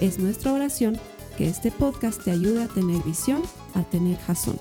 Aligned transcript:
Es 0.00 0.18
nuestra 0.18 0.52
oración 0.52 1.00
que 1.38 1.48
este 1.48 1.70
podcast 1.70 2.22
te 2.22 2.30
ayude 2.30 2.64
a 2.64 2.68
tener 2.68 3.02
visión, 3.02 3.42
a 3.74 3.82
tener 3.82 4.18
jazón. 4.18 4.60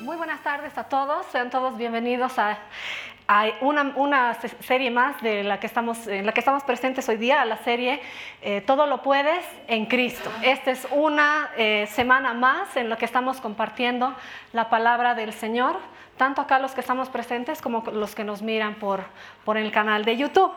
Muy 0.00 0.16
buenas 0.16 0.42
tardes 0.42 0.78
a 0.78 0.84
todos, 0.84 1.26
sean 1.26 1.50
todos 1.50 1.76
bienvenidos 1.76 2.38
a, 2.38 2.58
una, 3.60 4.38
serie 4.60 4.90
más 4.90 5.20
de 5.20 5.44
la 5.44 5.60
que 5.60 5.66
estamos, 5.66 6.06
la 6.06 6.32
que 6.32 6.40
estamos 6.40 6.62
presentes 6.62 7.06
hoy 7.10 7.18
día, 7.18 7.44
la 7.44 7.58
serie 7.58 8.00
eh, 8.40 8.62
Todo 8.62 8.86
lo 8.86 9.02
puedes 9.02 9.44
en 9.68 9.84
Cristo. 9.84 10.30
Esta 10.42 10.70
es 10.70 10.88
una 10.92 11.50
eh, 11.58 11.86
semana 11.90 12.32
más 12.32 12.74
en 12.78 12.88
la 12.88 12.96
que 12.96 13.04
estamos 13.04 13.42
compartiendo 13.42 14.14
la 14.54 14.70
palabra 14.70 15.14
del 15.14 15.34
Señor, 15.34 15.76
tanto 16.16 16.40
acá 16.40 16.58
los 16.58 16.72
que 16.72 16.80
estamos 16.80 17.08
presentes 17.08 17.60
como 17.60 17.82
los 17.92 18.14
que 18.14 18.24
nos 18.24 18.42
miran 18.42 18.76
por, 18.76 19.04
por 19.44 19.56
el 19.56 19.70
canal 19.70 20.04
de 20.04 20.16
YouTube. 20.16 20.52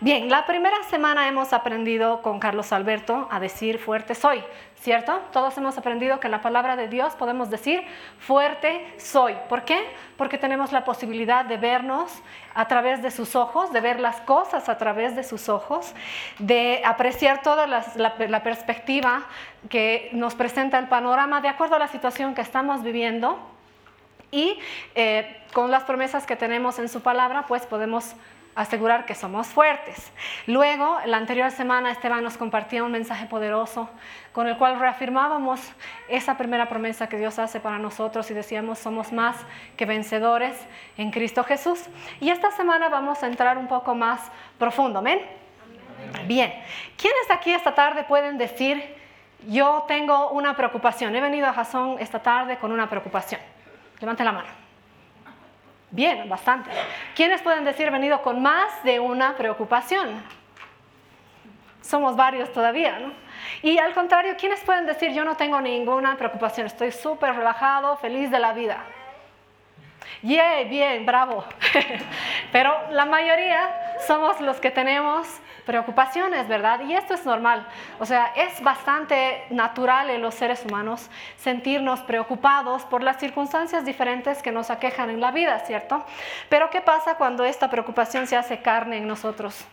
Bien, 0.00 0.28
la 0.28 0.46
primera 0.46 0.82
semana 0.84 1.28
hemos 1.28 1.52
aprendido 1.52 2.22
con 2.22 2.38
Carlos 2.38 2.72
Alberto 2.72 3.28
a 3.30 3.40
decir 3.40 3.78
fuerte 3.78 4.14
soy, 4.14 4.42
¿cierto? 4.76 5.20
Todos 5.32 5.56
hemos 5.58 5.76
aprendido 5.78 6.20
que 6.20 6.28
la 6.28 6.40
palabra 6.40 6.76
de 6.76 6.88
Dios 6.88 7.14
podemos 7.14 7.50
decir 7.50 7.82
fuerte 8.18 8.86
soy. 8.98 9.34
¿Por 9.48 9.62
qué? 9.64 9.84
Porque 10.16 10.38
tenemos 10.38 10.72
la 10.72 10.84
posibilidad 10.84 11.44
de 11.44 11.56
vernos 11.56 12.12
a 12.54 12.68
través 12.68 13.02
de 13.02 13.10
sus 13.10 13.36
ojos, 13.36 13.72
de 13.72 13.80
ver 13.80 14.00
las 14.00 14.20
cosas 14.22 14.68
a 14.68 14.78
través 14.78 15.16
de 15.16 15.24
sus 15.24 15.48
ojos, 15.48 15.94
de 16.38 16.82
apreciar 16.84 17.42
toda 17.42 17.66
la, 17.66 18.42
perspectiva 18.42 19.24
que 19.68 20.10
nos 20.12 20.34
presenta 20.34 20.78
el 20.78 20.88
panorama 20.88 21.40
de 21.40 21.48
acuerdo 21.48 21.76
a 21.76 21.78
la 21.78 21.88
situación 21.88 22.34
que 22.34 22.42
estamos 22.42 22.82
viviendo. 22.82 23.55
Y 24.36 24.58
eh, 24.94 25.34
con 25.54 25.70
las 25.70 25.84
promesas 25.84 26.26
que 26.26 26.36
tenemos 26.36 26.78
en 26.78 26.90
su 26.90 27.00
palabra, 27.00 27.46
pues 27.46 27.64
podemos 27.64 28.14
asegurar 28.54 29.06
que 29.06 29.14
somos 29.14 29.46
fuertes. 29.46 30.12
Luego, 30.46 30.98
la 31.06 31.16
anterior 31.16 31.50
semana, 31.50 31.90
Esteban 31.90 32.22
nos 32.22 32.36
compartía 32.36 32.84
un 32.84 32.92
mensaje 32.92 33.24
poderoso 33.24 33.88
con 34.32 34.46
el 34.46 34.58
cual 34.58 34.78
reafirmábamos 34.78 35.60
esa 36.08 36.36
primera 36.36 36.68
promesa 36.68 37.08
que 37.08 37.16
Dios 37.16 37.38
hace 37.38 37.60
para 37.60 37.78
nosotros 37.78 38.30
y 38.30 38.34
decíamos 38.34 38.78
somos 38.78 39.10
más 39.10 39.36
que 39.78 39.86
vencedores 39.86 40.54
en 40.98 41.10
Cristo 41.12 41.42
Jesús. 41.42 41.84
Y 42.20 42.28
esta 42.28 42.50
semana 42.50 42.90
vamos 42.90 43.22
a 43.22 43.28
entrar 43.28 43.56
un 43.56 43.68
poco 43.68 43.94
más 43.94 44.20
profundo, 44.58 44.98
¿amén? 44.98 45.20
Bien, 46.26 46.52
¿quiénes 46.98 47.30
aquí 47.30 47.52
esta 47.52 47.74
tarde 47.74 48.04
pueden 48.04 48.36
decir, 48.36 48.84
yo 49.48 49.86
tengo 49.88 50.28
una 50.28 50.54
preocupación? 50.54 51.16
He 51.16 51.22
venido 51.22 51.46
a 51.46 51.54
Jason 51.54 51.96
esta 52.00 52.20
tarde 52.20 52.58
con 52.58 52.70
una 52.70 52.90
preocupación. 52.90 53.55
Levante 54.00 54.24
la 54.24 54.32
mano. 54.32 54.48
Bien, 55.90 56.28
bastante. 56.28 56.70
¿Quiénes 57.14 57.40
pueden 57.42 57.64
decir 57.64 57.90
venido 57.90 58.20
con 58.22 58.42
más 58.42 58.82
de 58.84 59.00
una 59.00 59.36
preocupación? 59.36 60.22
Somos 61.80 62.16
varios 62.16 62.52
todavía, 62.52 62.98
¿no? 62.98 63.12
Y 63.62 63.78
al 63.78 63.94
contrario, 63.94 64.34
¿quiénes 64.38 64.60
pueden 64.60 64.86
decir 64.86 65.12
yo 65.12 65.24
no 65.24 65.36
tengo 65.36 65.60
ninguna 65.60 66.16
preocupación? 66.16 66.66
Estoy 66.66 66.90
súper 66.90 67.36
relajado, 67.36 67.96
feliz 67.96 68.30
de 68.30 68.38
la 68.38 68.52
vida. 68.52 68.84
Yeah, 70.22 70.64
bien, 70.64 71.06
bravo. 71.06 71.44
Pero 72.52 72.74
la 72.90 73.06
mayoría 73.06 73.96
somos 74.06 74.40
los 74.40 74.58
que 74.60 74.70
tenemos 74.70 75.26
preocupaciones, 75.66 76.48
¿verdad? 76.48 76.80
Y 76.80 76.94
esto 76.94 77.12
es 77.12 77.26
normal. 77.26 77.66
O 77.98 78.06
sea, 78.06 78.32
es 78.36 78.62
bastante 78.62 79.44
natural 79.50 80.08
en 80.08 80.22
los 80.22 80.34
seres 80.34 80.64
humanos 80.64 81.10
sentirnos 81.36 82.00
preocupados 82.00 82.84
por 82.84 83.02
las 83.02 83.18
circunstancias 83.18 83.84
diferentes 83.84 84.42
que 84.42 84.52
nos 84.52 84.70
aquejan 84.70 85.10
en 85.10 85.20
la 85.20 85.32
vida, 85.32 85.58
¿cierto? 85.58 86.04
Pero 86.48 86.70
¿qué 86.70 86.80
pasa 86.80 87.16
cuando 87.16 87.44
esta 87.44 87.68
preocupación 87.68 88.26
se 88.26 88.36
hace 88.36 88.62
carne 88.62 88.98
en 88.98 89.08
nosotros? 89.08 89.66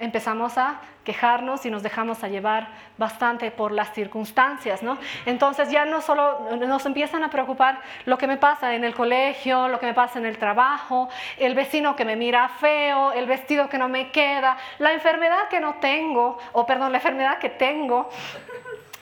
Empezamos 0.00 0.58
a 0.58 0.80
quejarnos 1.04 1.64
y 1.64 1.70
nos 1.70 1.82
dejamos 1.82 2.24
a 2.24 2.28
llevar 2.28 2.68
bastante 2.98 3.50
por 3.50 3.72
las 3.72 3.92
circunstancias, 3.92 4.82
¿no? 4.82 4.98
Entonces 5.26 5.70
ya 5.70 5.84
no 5.84 6.00
solo 6.00 6.56
nos 6.56 6.84
empiezan 6.86 7.22
a 7.22 7.30
preocupar 7.30 7.80
lo 8.04 8.18
que 8.18 8.26
me 8.26 8.36
pasa 8.36 8.74
en 8.74 8.84
el 8.84 8.94
colegio, 8.94 9.68
lo 9.68 9.78
que 9.78 9.86
me 9.86 9.94
pasa 9.94 10.18
en 10.18 10.26
el 10.26 10.38
trabajo, 10.38 11.08
el 11.38 11.54
vecino 11.54 11.96
que 11.96 12.04
me 12.04 12.16
mira 12.16 12.48
feo, 12.48 13.12
el 13.12 13.26
vestido 13.26 13.68
que 13.68 13.78
no 13.78 13.88
me 13.88 14.10
queda, 14.10 14.56
la 14.78 14.92
enfermedad 14.92 15.48
que 15.48 15.60
no 15.60 15.74
tengo, 15.74 16.38
o 16.52 16.66
perdón, 16.66 16.92
la 16.92 16.98
enfermedad 16.98 17.38
que 17.38 17.50
tengo, 17.50 18.10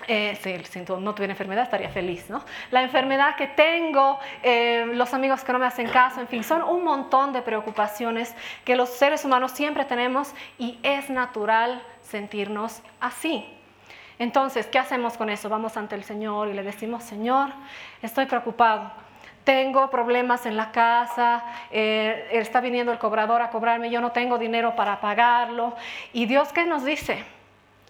eh, 0.09 0.37
si, 0.43 0.81
no 0.81 1.15
tuviera 1.15 1.33
enfermedad 1.33 1.65
estaría 1.65 1.91
feliz, 1.91 2.29
¿no? 2.31 2.43
La 2.71 2.83
enfermedad 2.83 3.37
que 3.37 3.47
tengo, 3.47 4.19
eh, 4.43 4.87
los 4.95 5.13
amigos 5.13 5.45
que 5.45 5.53
no 5.53 5.59
me 5.59 5.67
hacen 5.67 5.89
caso, 5.89 6.21
en 6.21 6.29
fin, 6.29 6.43
son 6.43 6.63
un 6.63 6.83
montón 6.83 7.33
de 7.33 7.43
preocupaciones 7.43 8.35
que 8.65 8.75
los 8.75 8.89
seres 8.89 9.25
humanos 9.25 9.53
siempre 9.53 9.85
tenemos 9.85 10.35
y 10.59 10.79
es 10.83 11.11
natural 11.11 11.83
sentirnos 12.01 12.83
así. 13.01 13.47
Entonces, 14.19 14.67
¿qué 14.67 14.79
hacemos 14.79 15.17
con 15.17 15.29
eso? 15.29 15.49
Vamos 15.49 15.77
ante 15.77 15.95
el 15.95 16.05
Señor 16.05 16.49
y 16.49 16.55
le 16.55 16.63
decimos, 16.63 17.05
Señor, 17.05 17.51
estoy 18.03 18.27
preocupado 18.27 18.91
tengo 19.45 19.89
problemas 19.89 20.45
en 20.45 20.59
la 20.59 20.73
casa, 20.73 21.43
eh, 21.71 22.29
está 22.33 22.61
viniendo 22.61 22.93
el 22.93 22.99
cobrador 22.99 23.41
a 23.41 23.49
cobrarme, 23.49 23.89
yo 23.89 24.03
no 24.03 24.13
tengo 24.13 24.37
dinero 24.37 24.77
para 24.77 25.01
pagarlo. 25.01 25.75
¿Y 26.13 26.27
Dios 26.27 26.53
qué 26.53 26.67
nos 26.67 26.85
dice? 26.85 27.25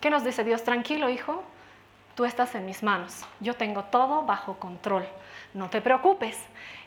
¿Qué 0.01 0.09
nos 0.09 0.23
dice 0.23 0.45
Dios? 0.45 0.63
Tranquilo, 0.63 1.11
hijo, 1.11 1.43
tú 2.19 2.25
estás 2.25 2.53
en 2.57 2.67
mis 2.67 2.83
manos, 2.83 3.25
yo 3.39 3.55
tengo 3.55 3.85
todo 3.85 4.23
bajo 4.23 4.59
control, 4.59 5.07
no 5.55 5.71
te 5.71 5.81
preocupes, 5.81 6.37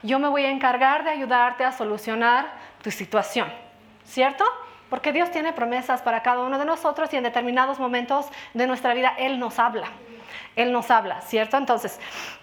yo 0.03 0.19
me 0.19 0.27
voy 0.27 0.43
a 0.43 0.51
encargar 0.51 1.05
de 1.05 1.09
ayudarte 1.09 1.63
a 1.63 1.71
solucionar 1.71 2.51
tu 2.83 2.91
situación, 2.91 3.47
¿cierto? 4.03 4.43
Porque 4.89 5.13
Dios 5.13 5.31
tiene 5.31 5.53
promesas 5.53 6.01
para 6.01 6.21
cada 6.21 6.41
uno 6.41 6.59
de 6.59 6.65
nosotros 6.65 7.13
y 7.13 7.15
en 7.15 7.23
determinados 7.23 7.79
momentos 7.79 8.25
de 8.53 8.67
nuestra 8.67 8.93
vida 8.93 9.15
Él 9.17 9.39
nos 9.39 9.57
habla. 9.57 9.87
Él 10.57 10.73
nos 10.73 10.91
habla, 10.91 11.21
¿cierto? 11.21 11.55
Entonces, 11.55 11.97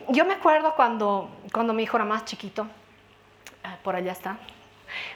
yo 0.09 0.25
me 0.25 0.33
acuerdo 0.33 0.75
cuando, 0.75 1.29
cuando 1.53 1.75
mi 1.75 1.83
hijo 1.83 1.99
era 1.99 2.07
más 2.07 2.25
chiquito, 2.25 2.67
ah, 3.65 3.77
por 3.83 3.97
allá 3.97 4.13
está, 4.13 4.39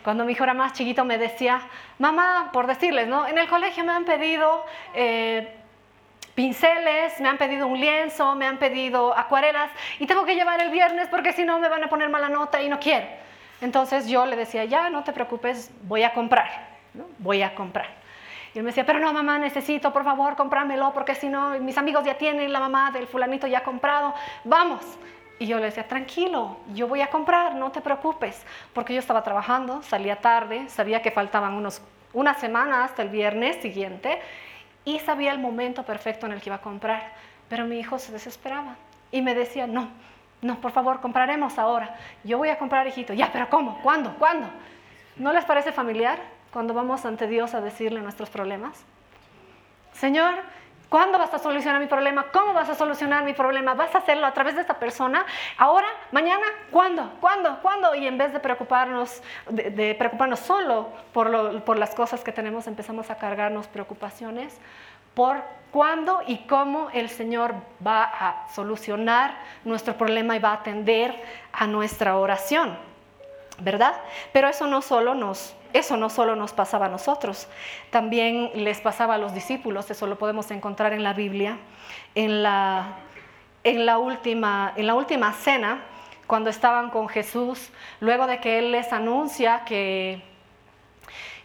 cuando 0.04 0.26
mi 0.26 0.32
hijo 0.32 0.44
era 0.44 0.52
más 0.52 0.74
chiquito 0.74 1.06
me 1.06 1.16
decía, 1.16 1.62
mamá, 1.98 2.50
por 2.52 2.66
decirles, 2.66 3.08
¿no? 3.08 3.26
En 3.26 3.38
el 3.38 3.48
colegio 3.48 3.82
me 3.82 3.92
han 3.92 4.04
pedido 4.04 4.62
eh, 4.92 5.61
pinceles, 6.34 7.20
me 7.20 7.28
han 7.28 7.38
pedido 7.38 7.66
un 7.66 7.78
lienzo, 7.78 8.34
me 8.34 8.46
han 8.46 8.58
pedido 8.58 9.16
acuarelas 9.16 9.70
y 9.98 10.06
tengo 10.06 10.24
que 10.24 10.34
llevar 10.34 10.60
el 10.60 10.70
viernes 10.70 11.08
porque 11.08 11.32
si 11.32 11.44
no 11.44 11.58
me 11.58 11.68
van 11.68 11.84
a 11.84 11.88
poner 11.88 12.08
mala 12.08 12.28
nota 12.28 12.62
y 12.62 12.68
no 12.68 12.78
quiero. 12.78 13.06
Entonces 13.60 14.08
yo 14.08 14.26
le 14.26 14.36
decía, 14.36 14.64
ya, 14.64 14.90
no 14.90 15.04
te 15.04 15.12
preocupes, 15.12 15.70
voy 15.82 16.02
a 16.02 16.12
comprar, 16.12 16.50
voy 17.18 17.42
a 17.42 17.54
comprar. 17.54 17.86
Y 18.54 18.58
él 18.58 18.64
me 18.64 18.70
decía, 18.70 18.84
pero 18.84 18.98
no, 18.98 19.12
mamá, 19.12 19.38
necesito, 19.38 19.92
por 19.92 20.04
favor, 20.04 20.36
cómpramelo 20.36 20.92
porque 20.92 21.14
si 21.14 21.28
no, 21.28 21.50
mis 21.60 21.78
amigos 21.78 22.04
ya 22.04 22.14
tienen, 22.18 22.52
la 22.52 22.60
mamá 22.60 22.90
del 22.90 23.06
fulanito 23.06 23.46
ya 23.46 23.58
ha 23.58 23.62
comprado, 23.62 24.14
vamos. 24.44 24.80
Y 25.38 25.46
yo 25.46 25.58
le 25.58 25.66
decía, 25.66 25.88
tranquilo, 25.88 26.58
yo 26.74 26.86
voy 26.86 27.00
a 27.00 27.08
comprar, 27.08 27.54
no 27.54 27.72
te 27.72 27.80
preocupes, 27.80 28.44
porque 28.72 28.94
yo 28.94 29.00
estaba 29.00 29.22
trabajando, 29.22 29.82
salía 29.82 30.16
tarde, 30.16 30.68
sabía 30.68 31.02
que 31.02 31.10
faltaban 31.10 31.54
unos, 31.54 31.82
una 32.12 32.34
semana 32.34 32.84
hasta 32.84 33.02
el 33.02 33.08
viernes 33.08 33.56
siguiente 33.56 34.20
y 34.84 34.98
sabía 35.00 35.32
el 35.32 35.38
momento 35.38 35.84
perfecto 35.84 36.26
en 36.26 36.32
el 36.32 36.40
que 36.40 36.48
iba 36.48 36.56
a 36.56 36.62
comprar, 36.62 37.12
pero 37.48 37.64
mi 37.66 37.78
hijo 37.78 37.98
se 37.98 38.12
desesperaba 38.12 38.76
y 39.10 39.22
me 39.22 39.34
decía, 39.34 39.66
no, 39.66 39.88
no, 40.40 40.60
por 40.60 40.72
favor, 40.72 41.00
compraremos 41.00 41.58
ahora. 41.58 41.96
Yo 42.24 42.38
voy 42.38 42.48
a 42.48 42.58
comprar, 42.58 42.86
hijito. 42.86 43.12
Ya, 43.12 43.30
pero 43.32 43.48
¿cómo? 43.48 43.78
¿Cuándo? 43.82 44.14
¿Cuándo? 44.18 44.48
¿No 45.16 45.32
les 45.32 45.44
parece 45.44 45.70
familiar 45.70 46.18
cuando 46.52 46.74
vamos 46.74 47.04
ante 47.04 47.28
Dios 47.28 47.54
a 47.54 47.60
decirle 47.60 48.00
nuestros 48.00 48.28
problemas? 48.28 48.84
Señor, 49.92 50.34
¿Cuándo 50.92 51.16
vas 51.16 51.32
a 51.32 51.38
solucionar 51.38 51.80
mi 51.80 51.86
problema? 51.86 52.26
¿Cómo 52.30 52.52
vas 52.52 52.68
a 52.68 52.74
solucionar 52.74 53.24
mi 53.24 53.32
problema? 53.32 53.72
¿Vas 53.72 53.94
a 53.94 53.98
hacerlo 54.00 54.26
a 54.26 54.34
través 54.34 54.56
de 54.56 54.60
esta 54.60 54.78
persona? 54.78 55.24
¿Ahora? 55.56 55.86
¿Mañana? 56.10 56.44
¿Cuándo? 56.70 57.14
¿Cuándo? 57.18 57.60
¿Cuándo? 57.62 57.94
Y 57.94 58.06
en 58.06 58.18
vez 58.18 58.34
de 58.34 58.40
preocuparnos, 58.40 59.22
de, 59.48 59.94
preocuparnos 59.94 60.40
solo 60.40 60.90
por, 61.14 61.62
por 61.62 61.78
las 61.78 61.94
cosas 61.94 62.22
que 62.22 62.30
tenemos, 62.30 62.66
empezamos 62.66 63.08
a 63.08 63.14
cargarnos 63.14 63.68
preocupaciones 63.68 64.60
por 65.14 65.42
cuándo 65.70 66.20
y 66.26 66.46
cómo 66.46 66.90
el 66.92 67.08
Señor 67.08 67.54
va 67.84 68.04
a 68.04 68.48
solucionar 68.50 69.34
nuestro 69.64 69.96
problema 69.96 70.36
y 70.36 70.40
va 70.40 70.50
a 70.50 70.54
atender 70.56 71.24
a 71.54 71.66
nuestra 71.66 72.18
oración. 72.18 72.76
¿Verdad? 73.62 73.94
Pero 74.32 74.48
eso 74.48 74.66
no 74.66 74.82
solo 74.82 75.14
nos, 75.14 75.54
eso 75.72 75.96
no 75.96 76.10
solo 76.10 76.36
nos 76.36 76.52
pasaba 76.52 76.86
a 76.86 76.88
nosotros, 76.88 77.48
también 77.90 78.50
les 78.54 78.80
pasaba 78.80 79.14
a 79.14 79.18
los 79.18 79.34
discípulos, 79.34 79.90
eso 79.90 80.06
lo 80.06 80.18
podemos 80.18 80.50
encontrar 80.50 80.92
en 80.92 81.02
la 81.02 81.12
Biblia, 81.12 81.58
en 82.14 82.42
la, 82.42 82.96
en 83.64 83.86
la, 83.86 83.98
última, 83.98 84.72
en 84.76 84.86
la 84.86 84.94
última 84.94 85.32
cena, 85.32 85.82
cuando 86.26 86.50
estaban 86.50 86.90
con 86.90 87.08
Jesús, 87.08 87.70
luego 88.00 88.26
de 88.26 88.40
que 88.40 88.58
Él 88.58 88.72
les 88.72 88.92
anuncia 88.92 89.64
que 89.64 90.22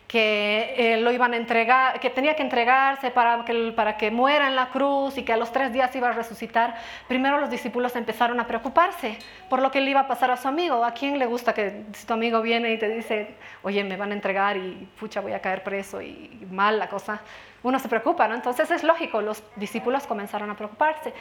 que 0.08 0.74
eh, 0.78 0.98
lo 0.98 1.12
iban 1.12 1.34
a 1.34 1.38
entregar, 1.38 2.00
que 2.00 2.10
tenía 2.10 2.34
que 2.36 2.42
entregarse 2.42 3.12
para 3.12 3.44
que, 3.44 3.74
para 3.76 3.98
que 3.98 4.10
muera 4.10 4.48
en 4.48 4.56
la 4.56 4.70
cruz 4.70 5.18
y 5.18 5.24
que 5.24 5.34
a 5.34 5.38
los 5.38 5.52
tres 5.52 5.74
días 5.74 5.94
iba 5.98 6.08
a 6.08 6.14
resucitar, 6.14 6.76
primero 7.10 7.40
los 7.40 7.50
discípulos 7.50 7.94
empezaron 7.98 8.40
a 8.40 8.48
preocuparse 8.48 9.18
por 9.50 9.62
lo 9.62 9.70
que 9.70 9.82
le 9.82 9.92
iba 9.92 10.02
a 10.02 10.08
pasar 10.08 10.32
a 10.32 10.38
su 10.38 10.48
amigo. 10.48 10.86
¿A 10.86 10.94
quién 10.94 11.20
le 11.20 11.26
gusta 11.26 11.54
que 11.54 11.84
si 11.92 12.08
tu 12.08 12.14
amigo 12.14 12.42
viene 12.42 12.72
y 12.72 12.78
te 12.78 12.88
dice, 12.88 13.36
oye, 13.64 13.84
me 13.84 13.98
van 13.98 14.12
a 14.12 14.14
entregar 14.14 14.56
y 14.56 14.88
pucha, 14.98 15.20
voy 15.20 15.34
a 15.34 15.42
caer 15.42 15.62
preso 15.62 16.02
y, 16.02 16.48
mal 16.50 16.80
la 16.80 16.88
cosa? 16.88 17.22
Uno 17.64 17.78
se 17.78 17.90
preocupa, 17.90 18.30
¿no? 18.30 18.36
Entonces 18.36 18.72
es 18.72 18.84
lógico, 18.86 19.22
los 19.22 19.44
discípulos 19.58 20.08
comenzaron 20.08 20.50
a 20.50 20.56
preocuparse. 20.56 21.14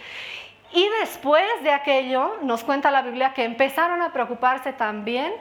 Y 0.72 0.88
después 1.00 1.44
de 1.64 1.72
aquello, 1.72 2.36
nos 2.42 2.62
cuenta 2.62 2.92
la 2.92 3.02
Biblia 3.02 3.32
que 3.34 3.42
empezaron 3.42 4.00
a 4.00 4.12
preocuparse 4.12 4.72
también 4.72 5.32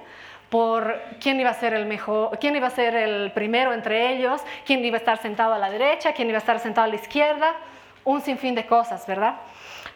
por 0.55 1.01
quién 1.19 1.37
iba 1.37 1.49
a 1.49 1.53
ser 1.53 1.73
el 1.73 1.85
mejor, 1.85 2.39
quién 2.39 2.55
iba 2.55 2.67
a 2.67 2.69
ser 2.69 2.95
el 2.95 3.29
primero 3.33 3.73
entre 3.73 4.13
ellos, 4.13 4.41
quién 4.65 4.85
iba 4.85 4.95
a 4.95 4.99
estar 4.99 5.21
sentado 5.21 5.53
a 5.53 5.57
la 5.57 5.69
derecha, 5.69 6.13
quién 6.13 6.29
iba 6.29 6.37
a 6.37 6.39
estar 6.39 6.61
sentado 6.61 6.85
a 6.85 6.87
la 6.87 6.95
izquierda, 6.95 7.57
un 8.05 8.21
sinfín 8.21 8.55
de 8.55 8.65
cosas, 8.65 9.05
¿verdad? 9.05 9.35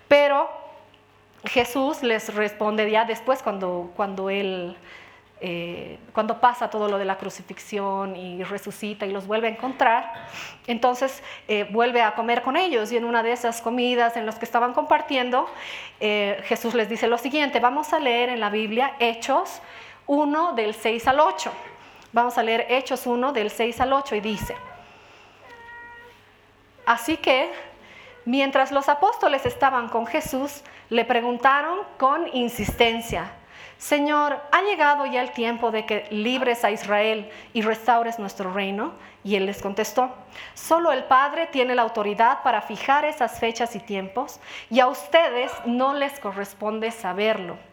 Pero 0.09 0.49
Jesús 1.45 2.03
les 2.03 2.35
responde 2.35 2.91
ya 2.91 3.05
después 3.05 3.41
cuando, 3.41 3.93
cuando 3.95 4.29
él 4.29 4.75
eh, 5.39 5.97
cuando 6.11 6.41
pasa 6.41 6.69
todo 6.69 6.89
lo 6.89 6.97
de 6.97 7.05
la 7.05 7.17
crucifixión 7.17 8.17
y 8.17 8.43
resucita 8.43 9.05
y 9.05 9.13
los 9.13 9.27
vuelve 9.27 9.47
a 9.47 9.51
encontrar, 9.51 10.11
entonces 10.67 11.23
eh, 11.47 11.65
vuelve 11.71 12.01
a 12.01 12.15
comer 12.15 12.41
con 12.41 12.57
ellos 12.57 12.91
y 12.91 12.97
en 12.97 13.05
una 13.05 13.23
de 13.23 13.31
esas 13.31 13.61
comidas 13.61 14.17
en 14.17 14.25
las 14.25 14.37
que 14.37 14.43
estaban 14.43 14.73
compartiendo, 14.73 15.47
eh, 16.01 16.41
Jesús 16.43 16.73
les 16.73 16.89
dice 16.89 17.07
lo 17.07 17.17
siguiente, 17.17 17.61
vamos 17.61 17.93
a 17.93 17.99
leer 17.99 18.27
en 18.27 18.41
la 18.41 18.49
Biblia 18.49 18.95
Hechos 18.99 19.61
1 20.09 20.53
del 20.53 20.73
6 20.73 21.07
al 21.07 21.19
8. 21.19 21.51
Vamos 22.13 22.35
a 22.39 22.41
leer 22.41 22.65
Hechos 22.67 23.05
1 23.05 23.31
del 23.31 23.51
6 23.51 23.79
al 23.79 23.93
8 23.93 24.15
y 24.15 24.21
dice, 24.21 24.57
así 26.83 27.15
que 27.17 27.51
mientras 28.25 28.71
los 28.71 28.89
apóstoles 28.89 29.45
estaban 29.45 29.87
con 29.87 30.07
Jesús, 30.07 30.63
le 30.89 31.05
preguntaron 31.05 31.77
con 31.99 32.27
insistencia, 32.35 33.31
Señor, 33.77 34.41
¿ha 34.51 34.63
llegado 34.63 35.05
ya 35.05 35.21
el 35.21 35.31
tiempo 35.31 35.69
de 35.69 35.85
que 35.85 36.07
libres 36.09 36.65
a 36.65 36.71
Israel 36.71 37.29
y 37.53 37.61
restaures 37.61 38.17
nuestro 38.17 38.51
reino? 38.51 38.93
Y 39.23 39.35
él 39.35 39.45
les 39.45 39.61
contestó, 39.61 40.09
solo 40.55 40.91
el 40.91 41.03
Padre 41.03 41.45
tiene 41.45 41.75
la 41.75 41.83
autoridad 41.83 42.41
para 42.41 42.63
fijar 42.63 43.05
esas 43.05 43.39
fechas 43.39 43.75
y 43.75 43.79
tiempos, 43.79 44.39
y 44.71 44.79
a 44.79 44.87
ustedes 44.87 45.51
no 45.65 45.93
les 45.93 46.19
corresponde 46.19 46.89
saberlo 46.89 47.68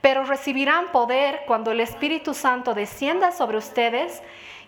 pero 0.00 0.24
recibirán 0.24 0.88
poder 0.92 1.42
cuando 1.46 1.72
el 1.72 1.80
Espíritu 1.80 2.34
Santo 2.34 2.74
descienda 2.74 3.32
sobre 3.32 3.58
ustedes 3.58 4.22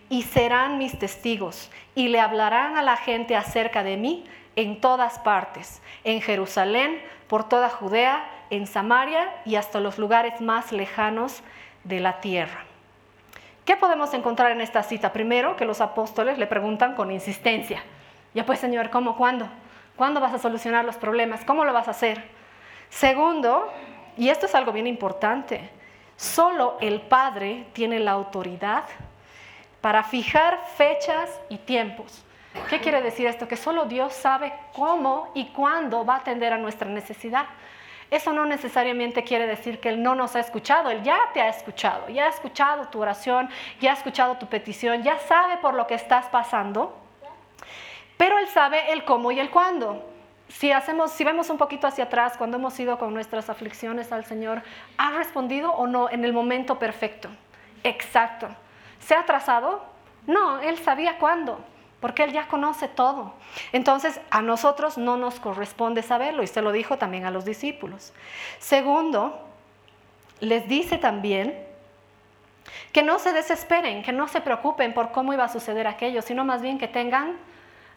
y 0.09 0.23
serán 0.23 0.77
mis 0.77 0.97
testigos 0.97 1.71
y 1.95 2.09
le 2.09 2.19
hablarán 2.19 2.77
a 2.77 2.83
la 2.83 2.97
gente 2.97 3.35
acerca 3.35 3.83
de 3.83 3.97
mí 3.97 4.25
en 4.55 4.79
todas 4.79 5.19
partes, 5.19 5.81
en 6.03 6.21
Jerusalén, 6.21 7.01
por 7.27 7.49
toda 7.49 7.69
Judea, 7.69 8.23
en 8.49 8.67
Samaria 8.67 9.33
y 9.45 9.55
hasta 9.55 9.79
los 9.79 9.97
lugares 9.97 10.39
más 10.41 10.71
lejanos 10.71 11.41
de 11.83 11.99
la 11.99 12.21
tierra. 12.21 12.65
¿Qué 13.65 13.77
podemos 13.77 14.13
encontrar 14.13 14.51
en 14.51 14.61
esta 14.61 14.83
cita? 14.83 15.13
Primero, 15.13 15.55
que 15.55 15.65
los 15.65 15.81
apóstoles 15.81 16.37
le 16.37 16.47
preguntan 16.47 16.95
con 16.95 17.11
insistencia, 17.11 17.81
ya 18.33 18.45
pues 18.45 18.59
Señor, 18.59 18.89
¿cómo? 18.89 19.15
¿Cuándo? 19.15 19.47
¿Cuándo 19.95 20.19
vas 20.19 20.33
a 20.33 20.39
solucionar 20.39 20.85
los 20.85 20.97
problemas? 20.97 21.45
¿Cómo 21.45 21.65
lo 21.65 21.73
vas 21.73 21.87
a 21.87 21.91
hacer? 21.91 22.23
Segundo, 22.89 23.71
y 24.17 24.29
esto 24.29 24.45
es 24.45 24.55
algo 24.55 24.71
bien 24.71 24.87
importante. 24.87 25.69
Solo 26.15 26.77
el 26.79 27.01
Padre 27.01 27.65
tiene 27.73 27.99
la 27.99 28.11
autoridad 28.11 28.83
para 29.81 30.03
fijar 30.03 30.59
fechas 30.75 31.39
y 31.49 31.57
tiempos. 31.57 32.23
¿Qué 32.69 32.79
quiere 32.79 33.01
decir 33.01 33.27
esto? 33.27 33.47
Que 33.47 33.57
solo 33.57 33.85
Dios 33.85 34.13
sabe 34.13 34.53
cómo 34.73 35.31
y 35.33 35.47
cuándo 35.47 36.05
va 36.05 36.15
a 36.15 36.17
atender 36.19 36.53
a 36.53 36.57
nuestra 36.57 36.87
necesidad. 36.87 37.45
Eso 38.11 38.31
no 38.31 38.45
necesariamente 38.45 39.23
quiere 39.23 39.47
decir 39.47 39.79
que 39.79 39.89
Él 39.89 40.03
no 40.03 40.13
nos 40.13 40.35
ha 40.35 40.39
escuchado, 40.39 40.91
Él 40.91 41.01
ya 41.01 41.17
te 41.33 41.41
ha 41.41 41.47
escuchado, 41.49 42.09
ya 42.09 42.25
ha 42.25 42.29
escuchado 42.29 42.87
tu 42.89 43.01
oración, 43.01 43.49
ya 43.81 43.89
ha 43.89 43.93
escuchado 43.95 44.37
tu 44.37 44.45
petición, 44.45 45.01
ya 45.01 45.17
sabe 45.17 45.57
por 45.57 45.73
lo 45.73 45.87
que 45.87 45.95
estás 45.95 46.27
pasando, 46.27 46.95
pero 48.15 48.37
Él 48.37 48.47
sabe 48.49 48.93
el 48.93 49.03
cómo 49.03 49.31
y 49.31 49.39
el 49.39 49.49
cuándo 49.49 50.12
si, 50.57 50.71
hacemos, 50.71 51.11
si 51.11 51.23
vemos 51.23 51.49
un 51.49 51.57
poquito 51.57 51.87
hacia 51.87 52.05
atrás, 52.05 52.37
cuando 52.37 52.57
hemos 52.57 52.79
ido 52.79 52.97
con 52.99 53.13
nuestras 53.13 53.49
aflicciones 53.49 54.11
al 54.11 54.23
Señor, 54.23 54.61
¿ha 54.97 55.11
respondido 55.11 55.71
o 55.71 55.87
no 55.87 56.09
en 56.09 56.23
el 56.23 56.31
momento 56.31 56.77
perfecto? 56.77 57.29
Exacto. 57.83 58.47
¿Se 58.99 59.15
ha 59.15 59.21
atrasado? 59.21 59.83
No, 60.27 60.59
Él 60.59 60.77
sabía 60.77 61.17
cuándo, 61.17 61.59
porque 61.99 62.23
Él 62.23 62.31
ya 62.31 62.47
conoce 62.47 62.87
todo. 62.87 63.33
Entonces, 63.71 64.21
a 64.29 64.41
nosotros 64.41 64.97
no 64.97 65.17
nos 65.17 65.39
corresponde 65.39 66.03
saberlo, 66.03 66.43
y 66.43 66.47
se 66.47 66.61
lo 66.61 66.71
dijo 66.71 66.97
también 66.97 67.25
a 67.25 67.31
los 67.31 67.45
discípulos. 67.45 68.13
Segundo, 68.59 69.39
les 70.39 70.67
dice 70.67 70.99
también 70.99 71.57
que 72.91 73.01
no 73.01 73.17
se 73.17 73.33
desesperen, 73.33 74.03
que 74.03 74.11
no 74.11 74.27
se 74.27 74.39
preocupen 74.39 74.93
por 74.93 75.11
cómo 75.11 75.33
iba 75.33 75.45
a 75.45 75.49
suceder 75.49 75.87
aquello, 75.87 76.21
sino 76.21 76.45
más 76.45 76.61
bien 76.61 76.77
que 76.77 76.87
tengan 76.87 77.37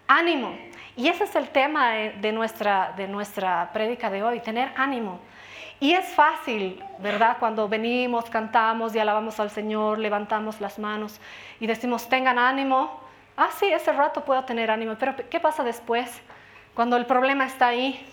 ánimo. 0.09 0.57
Y 0.97 1.09
ese 1.09 1.25
es 1.25 1.37
el 1.37 1.49
tema 1.49 1.93
de 1.93 2.33
nuestra, 2.33 2.95
de 2.97 3.07
nuestra 3.07 3.71
prédica 3.73 4.09
de 4.11 4.23
hoy, 4.23 4.41
tener 4.41 4.73
ánimo. 4.77 5.21
Y 5.79 5.93
es 5.93 6.07
fácil, 6.15 6.83
¿verdad? 7.01 7.37
Cuando 7.39 7.69
venimos, 7.69 8.31
cantamos 8.31 8.95
y 8.95 8.99
alabamos 8.99 9.39
al 9.41 9.51
Señor, 9.51 9.99
levantamos 9.99 10.61
las 10.61 10.79
manos 10.79 11.21
y 11.61 11.67
decimos, 11.67 12.09
tengan 12.09 12.39
ánimo. 12.39 12.99
Ah, 13.37 13.51
sí, 13.59 13.67
ese 13.67 13.93
rato 13.93 14.25
puedo 14.25 14.43
tener 14.45 14.71
ánimo, 14.71 14.95
pero 14.99 15.15
¿qué 15.29 15.39
pasa 15.39 15.63
después? 15.63 16.23
Cuando 16.75 16.97
el 16.97 17.05
problema 17.05 17.45
está 17.45 17.69
ahí, 17.69 18.07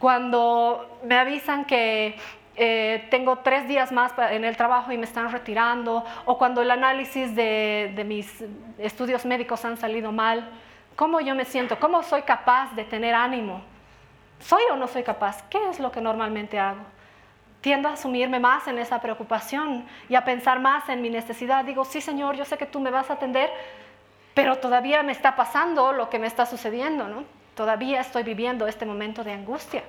cuando 0.00 0.98
me 1.04 1.16
avisan 1.16 1.64
que 1.64 2.18
eh, 2.56 3.06
tengo 3.08 3.38
tres 3.38 3.68
días 3.68 3.92
más 3.92 4.12
en 4.30 4.44
el 4.44 4.56
trabajo 4.56 4.90
y 4.90 4.98
me 4.98 5.04
están 5.04 5.30
retirando, 5.30 6.04
o 6.24 6.36
cuando 6.36 6.60
el 6.60 6.72
análisis 6.72 7.36
de, 7.36 7.92
de 7.94 8.02
mis 8.02 8.44
estudios 8.78 9.24
médicos 9.24 9.64
han 9.64 9.76
salido 9.76 10.10
mal, 10.10 10.50
¿Cómo 10.96 11.20
yo 11.20 11.34
me 11.34 11.44
siento? 11.44 11.78
¿Cómo 11.78 12.02
soy 12.02 12.22
capaz 12.22 12.74
de 12.74 12.84
tener 12.84 13.14
ánimo? 13.14 13.60
¿Soy 14.40 14.62
o 14.72 14.76
no 14.76 14.88
soy 14.88 15.02
capaz? 15.02 15.42
¿Qué 15.50 15.58
es 15.68 15.78
lo 15.78 15.92
que 15.92 16.00
normalmente 16.00 16.58
hago? 16.58 16.80
Tiendo 17.60 17.88
a 17.88 17.92
asumirme 17.92 18.40
más 18.40 18.66
en 18.66 18.78
esa 18.78 19.00
preocupación 19.00 19.86
y 20.08 20.14
a 20.14 20.24
pensar 20.24 20.58
más 20.58 20.88
en 20.88 21.02
mi 21.02 21.10
necesidad. 21.10 21.64
Digo, 21.64 21.84
sí 21.84 22.00
Señor, 22.00 22.36
yo 22.36 22.46
sé 22.46 22.56
que 22.56 22.64
tú 22.64 22.80
me 22.80 22.90
vas 22.90 23.10
a 23.10 23.14
atender, 23.14 23.50
pero 24.32 24.56
todavía 24.56 25.02
me 25.02 25.12
está 25.12 25.36
pasando 25.36 25.92
lo 25.92 26.08
que 26.08 26.18
me 26.18 26.26
está 26.26 26.46
sucediendo, 26.46 27.08
¿no? 27.08 27.24
Todavía 27.54 28.00
estoy 28.00 28.22
viviendo 28.22 28.66
este 28.66 28.86
momento 28.86 29.22
de 29.22 29.32
angustia. 29.32 29.82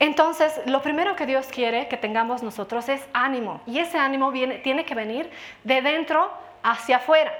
Entonces, 0.00 0.60
lo 0.66 0.82
primero 0.82 1.14
que 1.14 1.26
Dios 1.26 1.46
quiere 1.48 1.86
que 1.86 1.96
tengamos 1.96 2.42
nosotros 2.42 2.88
es 2.88 3.06
ánimo. 3.12 3.60
Y 3.66 3.78
ese 3.78 3.98
ánimo 3.98 4.30
viene, 4.32 4.58
tiene 4.58 4.84
que 4.84 4.94
venir 4.94 5.30
de 5.62 5.82
dentro 5.82 6.32
hacia 6.62 6.96
afuera. 6.96 7.32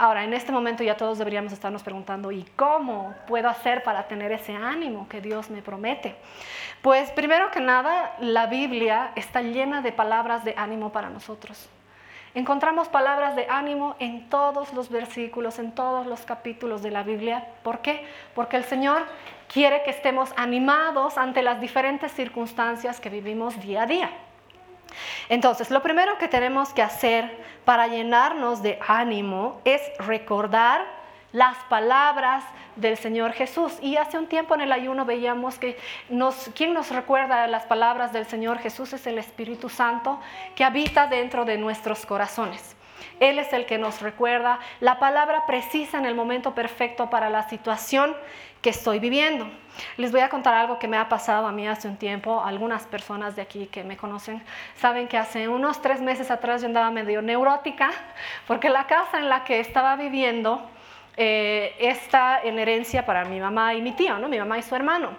Ahora, 0.00 0.24
en 0.24 0.32
este 0.32 0.50
momento 0.50 0.82
ya 0.82 0.96
todos 0.96 1.18
deberíamos 1.18 1.52
estarnos 1.52 1.82
preguntando, 1.82 2.32
¿y 2.32 2.42
cómo 2.56 3.14
puedo 3.26 3.50
hacer 3.50 3.82
para 3.82 4.08
tener 4.08 4.32
ese 4.32 4.56
ánimo 4.56 5.06
que 5.10 5.20
Dios 5.20 5.50
me 5.50 5.60
promete? 5.60 6.16
Pues 6.80 7.10
primero 7.10 7.50
que 7.50 7.60
nada, 7.60 8.14
la 8.18 8.46
Biblia 8.46 9.12
está 9.14 9.42
llena 9.42 9.82
de 9.82 9.92
palabras 9.92 10.42
de 10.42 10.54
ánimo 10.56 10.90
para 10.90 11.10
nosotros. 11.10 11.68
Encontramos 12.34 12.88
palabras 12.88 13.36
de 13.36 13.46
ánimo 13.50 13.94
en 13.98 14.30
todos 14.30 14.72
los 14.72 14.88
versículos, 14.88 15.58
en 15.58 15.72
todos 15.72 16.06
los 16.06 16.22
capítulos 16.22 16.80
de 16.82 16.92
la 16.92 17.02
Biblia. 17.02 17.48
¿Por 17.62 17.80
qué? 17.80 18.06
Porque 18.34 18.56
el 18.56 18.64
Señor 18.64 19.02
quiere 19.52 19.82
que 19.82 19.90
estemos 19.90 20.32
animados 20.38 21.18
ante 21.18 21.42
las 21.42 21.60
diferentes 21.60 22.10
circunstancias 22.12 23.00
que 23.00 23.10
vivimos 23.10 23.60
día 23.60 23.82
a 23.82 23.86
día. 23.86 24.10
Entonces, 25.28 25.70
lo 25.70 25.82
primero 25.82 26.18
que 26.18 26.28
tenemos 26.28 26.72
que 26.72 26.82
hacer 26.82 27.30
para 27.64 27.86
llenarnos 27.86 28.62
de 28.62 28.78
ánimo 28.86 29.60
es 29.64 29.80
recordar 29.98 30.84
las 31.32 31.56
palabras 31.68 32.44
del 32.76 32.96
Señor 32.96 33.32
Jesús. 33.32 33.78
Y 33.80 33.96
hace 33.96 34.18
un 34.18 34.26
tiempo 34.26 34.54
en 34.54 34.62
el 34.62 34.72
ayuno 34.72 35.04
veíamos 35.04 35.58
que 35.58 35.78
nos, 36.08 36.50
quien 36.54 36.74
nos 36.74 36.90
recuerda 36.90 37.46
las 37.46 37.64
palabras 37.64 38.12
del 38.12 38.26
Señor 38.26 38.58
Jesús 38.58 38.92
es 38.92 39.06
el 39.06 39.18
Espíritu 39.18 39.68
Santo 39.68 40.20
que 40.54 40.64
habita 40.64 41.06
dentro 41.06 41.44
de 41.44 41.58
nuestros 41.58 42.04
corazones. 42.06 42.76
Él 43.20 43.38
es 43.38 43.52
el 43.52 43.66
que 43.66 43.78
nos 43.78 44.00
recuerda 44.00 44.58
la 44.80 44.98
palabra 44.98 45.46
precisa 45.46 45.98
en 45.98 46.06
el 46.06 46.14
momento 46.14 46.54
perfecto 46.54 47.10
para 47.10 47.30
la 47.30 47.48
situación 47.48 48.16
que 48.62 48.70
estoy 48.70 48.98
viviendo. 48.98 49.46
Les 49.96 50.12
voy 50.12 50.20
a 50.20 50.28
contar 50.28 50.54
algo 50.54 50.78
que 50.78 50.88
me 50.88 50.96
ha 50.96 51.08
pasado 51.08 51.46
a 51.46 51.52
mí 51.52 51.66
hace 51.66 51.88
un 51.88 51.96
tiempo. 51.96 52.42
Algunas 52.44 52.84
personas 52.84 53.36
de 53.36 53.42
aquí 53.42 53.66
que 53.66 53.84
me 53.84 53.96
conocen 53.96 54.42
saben 54.76 55.08
que 55.08 55.16
hace 55.16 55.48
unos 55.48 55.80
tres 55.80 56.00
meses 56.00 56.30
atrás 56.30 56.60
yo 56.60 56.66
andaba 56.66 56.90
medio 56.90 57.22
neurótica 57.22 57.90
porque 58.46 58.68
la 58.68 58.86
casa 58.86 59.18
en 59.18 59.28
la 59.28 59.44
que 59.44 59.60
estaba 59.60 59.96
viviendo 59.96 60.68
eh, 61.16 61.74
está 61.78 62.40
en 62.42 62.58
herencia 62.58 63.04
para 63.04 63.24
mi 63.24 63.40
mamá 63.40 63.74
y 63.74 63.82
mi 63.82 63.92
tío, 63.92 64.18
¿no? 64.18 64.28
mi 64.28 64.38
mamá 64.38 64.58
y 64.58 64.62
su 64.62 64.74
hermano. 64.74 65.10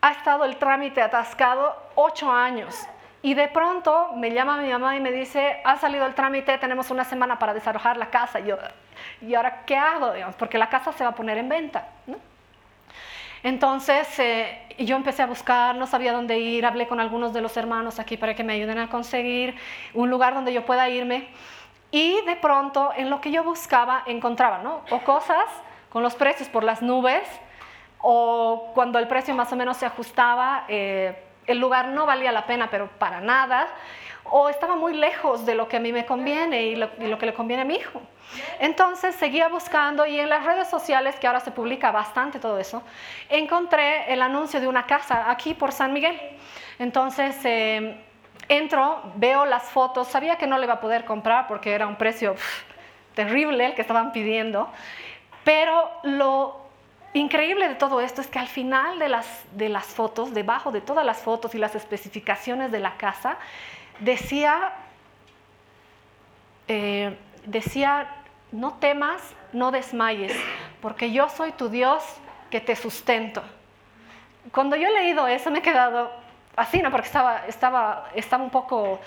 Ha 0.00 0.12
estado 0.12 0.44
el 0.44 0.56
trámite 0.56 1.00
atascado 1.00 1.76
ocho 1.94 2.30
años. 2.30 2.74
Y 3.22 3.34
de 3.34 3.46
pronto 3.48 4.12
me 4.16 4.32
llama 4.32 4.56
mi 4.56 4.70
mamá 4.70 4.96
y 4.96 5.00
me 5.00 5.12
dice, 5.12 5.60
ha 5.64 5.76
salido 5.76 6.04
el 6.06 6.14
trámite, 6.14 6.58
tenemos 6.58 6.90
una 6.90 7.04
semana 7.04 7.38
para 7.38 7.54
desalojar 7.54 7.96
la 7.96 8.10
casa. 8.10 8.40
Y 8.40 8.46
yo, 8.46 8.58
¿y 9.20 9.34
ahora 9.34 9.62
qué 9.64 9.76
hago? 9.76 10.12
porque 10.38 10.58
la 10.58 10.68
casa 10.68 10.92
se 10.92 11.04
va 11.04 11.10
a 11.10 11.14
poner 11.14 11.38
en 11.38 11.48
venta. 11.48 11.86
¿no? 12.06 12.16
Entonces 13.44 14.18
eh, 14.18 14.60
yo 14.78 14.96
empecé 14.96 15.22
a 15.22 15.26
buscar, 15.26 15.76
no 15.76 15.86
sabía 15.86 16.12
dónde 16.12 16.38
ir, 16.38 16.66
hablé 16.66 16.88
con 16.88 16.98
algunos 16.98 17.32
de 17.32 17.40
los 17.40 17.56
hermanos 17.56 18.00
aquí 18.00 18.16
para 18.16 18.34
que 18.34 18.42
me 18.42 18.54
ayuden 18.54 18.78
a 18.78 18.88
conseguir 18.88 19.56
un 19.94 20.10
lugar 20.10 20.34
donde 20.34 20.52
yo 20.52 20.64
pueda 20.64 20.88
irme. 20.88 21.28
Y 21.92 22.20
de 22.22 22.36
pronto 22.36 22.90
en 22.96 23.08
lo 23.08 23.20
que 23.20 23.30
yo 23.30 23.44
buscaba 23.44 24.02
encontraba, 24.06 24.58
¿no? 24.58 24.82
O 24.90 25.00
cosas 25.00 25.44
con 25.90 26.02
los 26.02 26.14
precios 26.14 26.48
por 26.48 26.64
las 26.64 26.82
nubes, 26.82 27.22
o 27.98 28.72
cuando 28.74 28.98
el 28.98 29.06
precio 29.06 29.34
más 29.34 29.52
o 29.52 29.56
menos 29.56 29.76
se 29.76 29.86
ajustaba, 29.86 30.64
eh, 30.68 31.22
el 31.46 31.58
lugar 31.58 31.88
no 31.88 32.06
valía 32.06 32.32
la 32.32 32.46
pena, 32.46 32.68
pero 32.70 32.88
para 32.98 33.20
nada, 33.20 33.68
o 34.24 34.48
estaba 34.48 34.76
muy 34.76 34.94
lejos 34.94 35.44
de 35.44 35.54
lo 35.54 35.68
que 35.68 35.76
a 35.76 35.80
mí 35.80 35.92
me 35.92 36.06
conviene 36.06 36.62
y 36.62 36.76
lo 36.76 37.18
que 37.18 37.26
le 37.26 37.34
conviene 37.34 37.62
a 37.62 37.64
mi 37.64 37.74
hijo. 37.74 38.00
Entonces 38.58 39.14
seguía 39.16 39.48
buscando 39.48 40.06
y 40.06 40.18
en 40.18 40.28
las 40.28 40.44
redes 40.44 40.68
sociales, 40.68 41.16
que 41.16 41.26
ahora 41.26 41.40
se 41.40 41.50
publica 41.50 41.90
bastante 41.90 42.38
todo 42.38 42.58
eso, 42.58 42.82
encontré 43.28 44.12
el 44.12 44.22
anuncio 44.22 44.60
de 44.60 44.68
una 44.68 44.86
casa 44.86 45.30
aquí 45.30 45.54
por 45.54 45.72
San 45.72 45.92
Miguel. 45.92 46.18
Entonces 46.78 47.36
eh, 47.44 48.00
entro, 48.48 49.02
veo 49.16 49.44
las 49.44 49.64
fotos, 49.64 50.08
sabía 50.08 50.36
que 50.36 50.46
no 50.46 50.58
le 50.58 50.64
iba 50.64 50.74
a 50.74 50.80
poder 50.80 51.04
comprar 51.04 51.46
porque 51.46 51.72
era 51.72 51.86
un 51.86 51.96
precio 51.96 52.34
terrible 53.14 53.66
el 53.66 53.74
que 53.74 53.82
estaban 53.82 54.12
pidiendo, 54.12 54.70
pero 55.44 55.90
lo 56.04 56.61
increíble 57.14 57.68
de 57.68 57.74
todo 57.74 58.00
esto 58.00 58.20
es 58.20 58.26
que 58.26 58.38
al 58.38 58.48
final 58.48 58.98
de 58.98 59.08
las, 59.08 59.26
de 59.52 59.68
las 59.68 59.86
fotos, 59.86 60.32
debajo 60.34 60.72
de 60.72 60.80
todas 60.80 61.04
las 61.04 61.18
fotos 61.18 61.54
y 61.54 61.58
las 61.58 61.74
especificaciones 61.74 62.70
de 62.72 62.80
la 62.80 62.96
casa, 62.96 63.36
decía... 64.00 64.72
Eh, 66.68 67.16
decía 67.44 68.08
no 68.52 68.74
temas, 68.74 69.34
no 69.52 69.70
desmayes, 69.70 70.36
porque 70.80 71.10
yo 71.10 71.28
soy 71.30 71.52
tu 71.52 71.68
Dios 71.70 72.04
que 72.50 72.60
te 72.60 72.76
sustento. 72.76 73.42
Cuando 74.52 74.76
yo 74.76 74.88
he 74.88 74.92
leído 74.92 75.26
eso 75.26 75.50
me 75.50 75.60
he 75.60 75.62
quedado 75.62 76.12
así, 76.54 76.82
¿no? 76.82 76.90
porque 76.90 77.06
estaba, 77.06 77.46
estaba, 77.46 78.10
estaba 78.14 78.44
un 78.44 78.50
poco 78.50 79.00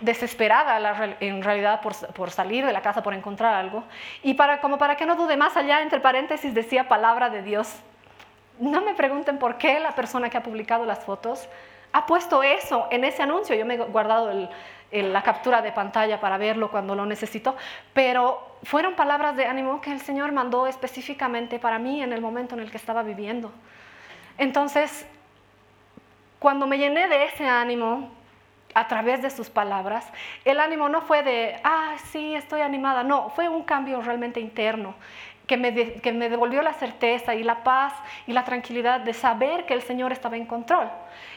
desesperada 0.00 1.16
en 1.20 1.42
realidad 1.42 1.80
por, 1.80 1.94
por, 2.12 2.30
salir 2.30 2.64
de 2.64 2.72
la 2.72 2.82
casa, 2.82 3.02
por 3.02 3.14
encontrar 3.14 3.54
algo. 3.54 3.84
Y 4.22 4.34
para, 4.34 4.60
como 4.60 4.78
para 4.78 4.96
que 4.96 5.06
no 5.06 5.16
dude 5.16 5.36
más 5.36 5.56
allá, 5.56 5.82
entre 5.82 6.00
paréntesis 6.00 6.54
decía 6.54 6.88
palabra 6.88 7.30
de 7.30 7.42
Dios. 7.42 7.74
No 8.58 8.80
me 8.82 8.94
pregunten 8.94 9.38
por 9.38 9.56
qué 9.56 9.80
la 9.80 9.92
persona 9.92 10.30
que 10.30 10.36
ha 10.36 10.42
publicado 10.42 10.84
las 10.84 11.00
fotos 11.04 11.48
ha 11.92 12.06
puesto 12.06 12.42
eso 12.42 12.86
en 12.90 13.04
ese 13.04 13.22
anuncio. 13.22 13.54
Yo 13.54 13.66
me 13.66 13.74
he 13.74 13.78
guardado 13.78 14.48
la 14.92 15.22
captura 15.22 15.62
de 15.62 15.72
pantalla 15.72 16.20
para 16.20 16.38
verlo 16.38 16.70
cuando 16.70 16.94
lo 16.94 17.06
necesito, 17.06 17.56
pero 17.92 18.56
fueron 18.62 18.94
palabras 18.94 19.36
de 19.36 19.46
ánimo 19.46 19.80
que 19.80 19.92
el 19.92 20.00
Señor 20.00 20.32
mandó 20.32 20.66
específicamente 20.66 21.58
para 21.58 21.78
mí 21.78 22.02
en 22.02 22.12
el 22.12 22.20
momento 22.20 22.54
en 22.54 22.60
el 22.60 22.70
que 22.70 22.76
estaba 22.76 23.02
viviendo. 23.02 23.50
Entonces, 24.38 25.06
cuando 26.38 26.66
me 26.66 26.78
llené 26.78 27.08
de 27.08 27.24
ese 27.24 27.46
ánimo 27.46 28.10
a 28.74 28.88
través 28.88 29.22
de 29.22 29.30
sus 29.30 29.50
palabras, 29.50 30.06
el 30.44 30.60
ánimo 30.60 30.88
no 30.88 31.02
fue 31.02 31.22
de, 31.22 31.60
ah, 31.64 31.96
sí, 32.10 32.34
estoy 32.34 32.60
animada, 32.60 33.02
no, 33.02 33.30
fue 33.30 33.48
un 33.48 33.62
cambio 33.62 34.00
realmente 34.00 34.40
interno. 34.40 34.94
Que 35.46 35.56
me, 35.56 35.74
que 35.94 36.12
me 36.12 36.28
devolvió 36.28 36.62
la 36.62 36.74
certeza 36.74 37.34
y 37.34 37.42
la 37.42 37.64
paz 37.64 37.92
y 38.28 38.32
la 38.32 38.44
tranquilidad 38.44 39.00
de 39.00 39.12
saber 39.12 39.66
que 39.66 39.74
el 39.74 39.82
Señor 39.82 40.12
estaba 40.12 40.36
en 40.36 40.46
control. 40.46 40.88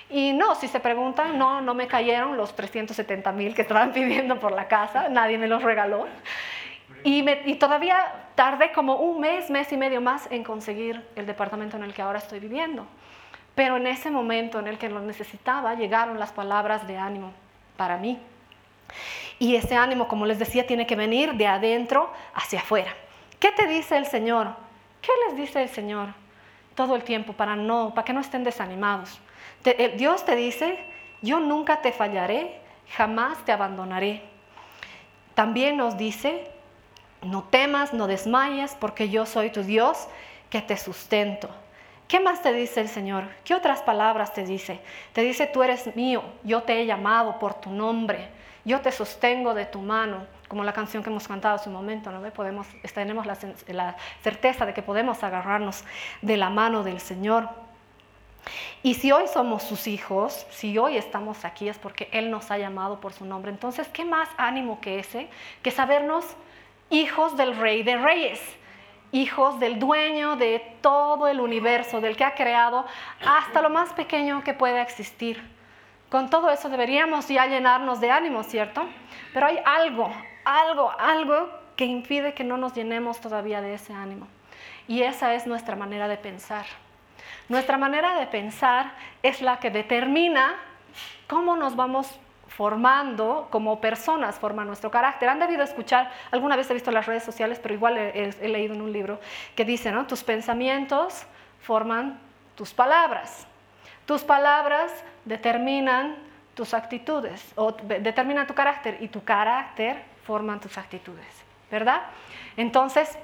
Y 0.07 0.33
no, 0.33 0.53
si 0.53 0.67
se 0.67 0.79
preguntan, 0.79 1.39
no, 1.39 1.61
no 1.61 1.73
me 1.73 1.87
cayeron 1.87 2.37
los 2.37 2.55
370 2.55 3.31
mil 3.31 3.55
que 3.55 3.63
estaban 3.63 3.91
pidiendo 3.93 4.39
por 4.39 4.51
la 4.51 4.67
casa, 4.67 5.09
nadie 5.09 5.39
me 5.39 5.47
los 5.47 5.63
regaló. 5.63 6.05
Y, 7.03 7.27
y, 7.27 7.55
todavía 7.55 7.97
tardé 8.35 8.71
como 8.71 8.97
un 8.97 9.19
mes, 9.19 9.49
mes 9.49 9.71
y 9.73 9.77
medio 9.77 9.99
más 9.99 10.31
en 10.31 10.43
conseguir 10.43 11.03
el 11.15 11.25
departamento 11.25 11.75
en 11.75 11.83
el 11.83 11.93
que 11.93 12.03
ahora 12.03 12.19
estoy 12.19 12.39
viviendo. 12.39 12.87
Pero 13.55 13.77
en 13.77 13.87
ese 13.87 14.09
momento 14.09 14.59
en 14.59 14.67
el 14.67 14.77
que 14.77 14.89
lo 14.89 14.99
necesitaba, 14.99 15.75
llegaron 15.75 16.19
las 16.19 16.31
palabras 16.31 16.87
de 16.87 16.97
ánimo 16.97 17.31
para 17.77 17.97
mí. 17.97 18.19
Y 19.39 19.55
ese 19.55 19.75
ánimo, 19.75 20.07
como 20.07 20.25
les 20.25 20.39
decía, 20.39 20.65
tiene 20.65 20.87
que 20.87 20.95
venir 20.95 21.33
de 21.33 21.47
adentro 21.47 22.11
hacia 22.33 22.59
afuera. 22.59 22.93
¿Qué 23.39 23.51
te 23.51 23.67
dice 23.67 23.97
el 23.97 24.05
Señor? 24.05 24.55
¿Qué 25.01 25.11
les 25.27 25.37
dice 25.37 25.61
el 25.61 25.69
Señor 25.69 26.09
todo 26.75 26.95
el 26.95 27.03
tiempo 27.03 27.33
para, 27.33 27.55
no, 27.55 27.93
para 27.93 28.05
que 28.05 28.13
no 28.13 28.21
estén 28.21 28.43
desanimados? 28.43 29.19
Dios 29.97 30.25
te 30.25 30.35
dice, 30.35 30.79
yo 31.21 31.39
nunca 31.39 31.81
te 31.81 31.91
fallaré, 31.91 32.59
jamás 32.95 33.43
te 33.45 33.51
abandonaré. 33.51 34.23
También 35.35 35.77
nos 35.77 35.97
dice, 35.97 36.49
no 37.21 37.43
temas, 37.43 37.93
no 37.93 38.07
desmayes, 38.07 38.75
porque 38.79 39.09
yo 39.09 39.25
soy 39.25 39.49
tu 39.49 39.63
Dios 39.63 40.07
que 40.49 40.61
te 40.61 40.77
sustento. 40.77 41.49
¿Qué 42.07 42.19
más 42.19 42.41
te 42.41 42.53
dice 42.53 42.81
el 42.81 42.89
Señor? 42.89 43.25
¿Qué 43.43 43.55
otras 43.55 43.81
palabras 43.81 44.33
te 44.33 44.43
dice? 44.43 44.79
Te 45.13 45.21
dice, 45.21 45.47
tú 45.47 45.63
eres 45.63 45.95
mío, 45.95 46.23
yo 46.43 46.63
te 46.63 46.79
he 46.79 46.85
llamado 46.85 47.39
por 47.39 47.55
tu 47.55 47.71
nombre, 47.71 48.29
yo 48.65 48.81
te 48.81 48.91
sostengo 48.91 49.53
de 49.53 49.65
tu 49.65 49.79
mano, 49.79 50.25
como 50.47 50.63
la 50.63 50.73
canción 50.73 51.01
que 51.01 51.09
hemos 51.09 51.27
cantado 51.27 51.55
hace 51.55 51.69
un 51.69 51.75
momento, 51.75 52.11
¿no? 52.11 52.21
Podemos, 52.31 52.67
tenemos 52.93 53.25
la, 53.25 53.37
la 53.67 53.95
certeza 54.21 54.65
de 54.65 54.73
que 54.73 54.83
podemos 54.83 55.23
agarrarnos 55.23 55.83
de 56.21 56.37
la 56.37 56.49
mano 56.49 56.83
del 56.83 56.99
Señor. 56.99 57.49
Y 58.83 58.95
si 58.95 59.11
hoy 59.11 59.27
somos 59.27 59.63
sus 59.63 59.87
hijos, 59.87 60.45
si 60.51 60.77
hoy 60.77 60.97
estamos 60.97 61.45
aquí 61.45 61.69
es 61.69 61.77
porque 61.77 62.09
Él 62.11 62.29
nos 62.29 62.51
ha 62.51 62.57
llamado 62.57 62.99
por 62.99 63.13
su 63.13 63.25
nombre. 63.25 63.51
Entonces, 63.51 63.87
¿qué 63.87 64.05
más 64.05 64.29
ánimo 64.37 64.79
que 64.81 64.99
ese? 64.99 65.29
Que 65.61 65.71
sabernos 65.71 66.25
hijos 66.89 67.35
del 67.37 67.57
Rey 67.57 67.83
de 67.83 67.97
Reyes, 67.97 68.41
hijos 69.13 69.59
del 69.59 69.79
dueño 69.79 70.35
de 70.35 70.59
todo 70.81 71.27
el 71.27 71.39
universo, 71.39 72.01
del 72.01 72.17
que 72.17 72.25
ha 72.25 72.35
creado 72.35 72.85
hasta 73.25 73.61
lo 73.61 73.69
más 73.69 73.93
pequeño 73.93 74.43
que 74.43 74.53
pueda 74.53 74.81
existir. 74.81 75.41
Con 76.09 76.29
todo 76.29 76.51
eso 76.51 76.67
deberíamos 76.67 77.27
ya 77.27 77.45
llenarnos 77.45 78.01
de 78.01 78.11
ánimo, 78.11 78.43
¿cierto? 78.43 78.85
Pero 79.33 79.45
hay 79.45 79.59
algo, 79.63 80.11
algo, 80.43 80.91
algo 80.99 81.49
que 81.75 81.85
impide 81.85 82.33
que 82.33 82.43
no 82.43 82.57
nos 82.57 82.73
llenemos 82.73 83.21
todavía 83.21 83.61
de 83.61 83.75
ese 83.75 83.93
ánimo. 83.93 84.27
Y 84.87 85.03
esa 85.03 85.33
es 85.35 85.47
nuestra 85.47 85.75
manera 85.75 86.07
de 86.07 86.17
pensar. 86.17 86.65
Nuestra 87.49 87.77
manera 87.77 88.19
de 88.19 88.25
pensar 88.27 88.93
es 89.21 89.41
la 89.41 89.59
que 89.59 89.69
determina 89.69 90.55
cómo 91.27 91.55
nos 91.55 91.75
vamos 91.75 92.19
formando 92.55 93.47
como 93.49 93.81
personas, 93.81 94.37
forma 94.37 94.63
nuestro 94.63 94.91
carácter. 94.91 95.27
Han 95.29 95.39
debido 95.39 95.63
escuchar, 95.63 96.11
alguna 96.29 96.55
vez 96.55 96.69
he 96.69 96.73
visto 96.73 96.91
las 96.91 97.07
redes 97.07 97.23
sociales, 97.23 97.59
pero 97.59 97.73
igual 97.73 97.97
he, 97.97 98.47
leído 98.47 98.75
en 98.75 98.81
un 98.81 98.93
libro 98.93 99.19
que 99.55 99.65
dice, 99.65 99.91
¿no? 99.91 100.05
Tus 100.05 100.23
pensamientos 100.23 101.23
forman 101.61 102.19
tus 102.55 102.73
palabras. 102.73 103.47
Tus 104.05 104.23
palabras 104.23 104.91
determinan 105.25 106.15
tus 106.53 106.75
actitudes 106.75 107.51
o 107.55 107.71
determinan 107.71 108.45
tu 108.45 108.53
carácter 108.53 108.97
y 108.99 109.07
tu 109.07 109.23
carácter 109.23 110.03
forman 110.23 110.59
tus 110.59 110.77
actitudes, 110.77 111.43
¿verdad? 111.71 112.03
Entonces, 112.55 113.17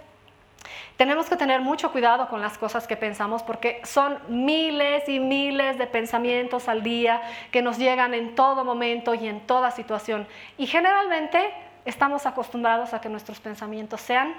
tenemos 0.98 1.30
que 1.30 1.36
tener 1.36 1.62
mucho 1.62 1.92
cuidado 1.92 2.28
con 2.28 2.42
las 2.42 2.58
cosas 2.58 2.88
que 2.88 2.98
pensamos 2.98 3.44
porque 3.44 3.82
son 3.84 4.20
miles 4.28 5.08
y 5.08 5.20
miles 5.20 5.78
de 5.78 5.88
pensamientos 5.88 6.68
al 6.68 6.84
día 6.84 7.22
que 7.52 7.62
nos 7.62 7.78
llegan 7.78 8.14
en 8.14 8.36
todo 8.36 8.66
momento 8.66 9.14
y 9.14 9.28
en 9.28 9.42
toda 9.42 9.72
situación. 9.72 10.28
Y 10.58 10.68
generalmente 10.68 11.54
estamos 11.86 12.26
acostumbrados 12.26 12.94
a 12.94 13.02
que 13.02 13.10
nuestros 13.10 13.40
pensamientos 13.40 14.02
sean 14.02 14.34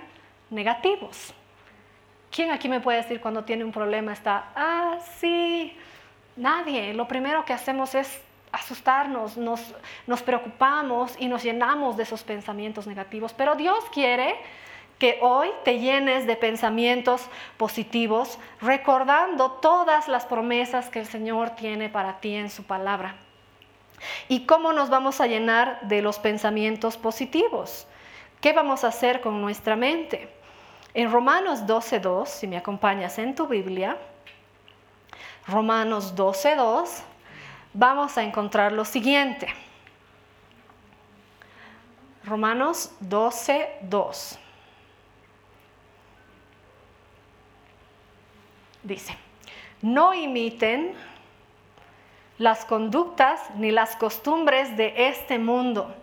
negativos. 0.51 1.35
¿Quién 2.31 2.51
aquí 2.51 2.69
me 2.69 2.81
puede 2.81 2.99
decir 2.99 3.21
cuando 3.21 3.45
tiene 3.45 3.65
un 3.65 3.73
problema 3.73 4.13
está, 4.13 4.51
ah, 4.55 4.99
sí, 5.19 5.77
nadie. 6.37 6.95
Lo 6.95 7.09
primero 7.09 7.45
que 7.45 7.53
hacemos 7.53 7.95
es 7.95 8.23
asustarnos, 8.53 9.37
nos, 9.37 9.75
nos 10.07 10.23
preocupamos 10.23 11.15
y 11.19 11.29
nos 11.29 11.43
llenamos 11.43 11.97
de 11.97 12.03
esos 12.03 12.23
pensamientos 12.23 12.87
negativos. 12.87 13.33
Pero 13.33 13.55
Dios 13.55 13.85
quiere 13.93 14.37
que 15.01 15.19
hoy 15.23 15.49
te 15.65 15.79
llenes 15.79 16.27
de 16.27 16.37
pensamientos 16.37 17.23
positivos, 17.57 18.39
recordando 18.61 19.51
todas 19.51 20.09
las 20.09 20.27
promesas 20.27 20.91
que 20.91 21.01
el 21.01 21.07
Señor 21.07 21.51
tiene 21.57 21.89
para 21.89 22.21
ti 22.21 22.35
en 22.35 22.51
su 22.51 22.65
palabra. 22.65 23.17
¿Y 24.29 24.45
cómo 24.45 24.75
nos 24.75 24.91
vamos 24.91 25.23
a 25.23 25.27
llenar 25.27 25.81
de 25.81 26.03
los 26.03 26.19
pensamientos 26.19 26.99
positivos? 26.99 27.87
¿Qué 28.43 28.53
vamos 28.53 28.85
a 28.85 28.89
hacer 28.89 29.23
con 29.23 29.41
nuestra 29.41 29.75
mente? 29.75 30.29
En 30.93 31.11
Romanos 31.11 31.61
12.2, 31.63 32.27
si 32.27 32.47
me 32.47 32.59
acompañas 32.59 33.19
en 33.19 33.35
tu 33.35 33.47
Biblia, 33.47 33.97
Romanos 35.47 36.15
12.2, 36.15 37.03
vamos 37.73 38.19
a 38.19 38.23
encontrar 38.23 38.73
lo 38.73 38.85
siguiente. 38.85 39.49
Romanos 42.23 42.93
12.2. 43.03 44.39
Dice, 48.83 49.17
no 49.83 50.15
imiten 50.15 50.95
las 52.39 52.65
conductas 52.65 53.41
ni 53.57 53.71
las 53.71 53.97
costumbres 53.97 54.77
de 54.77 55.09
este 55.09 55.39
mundo. 55.39 55.95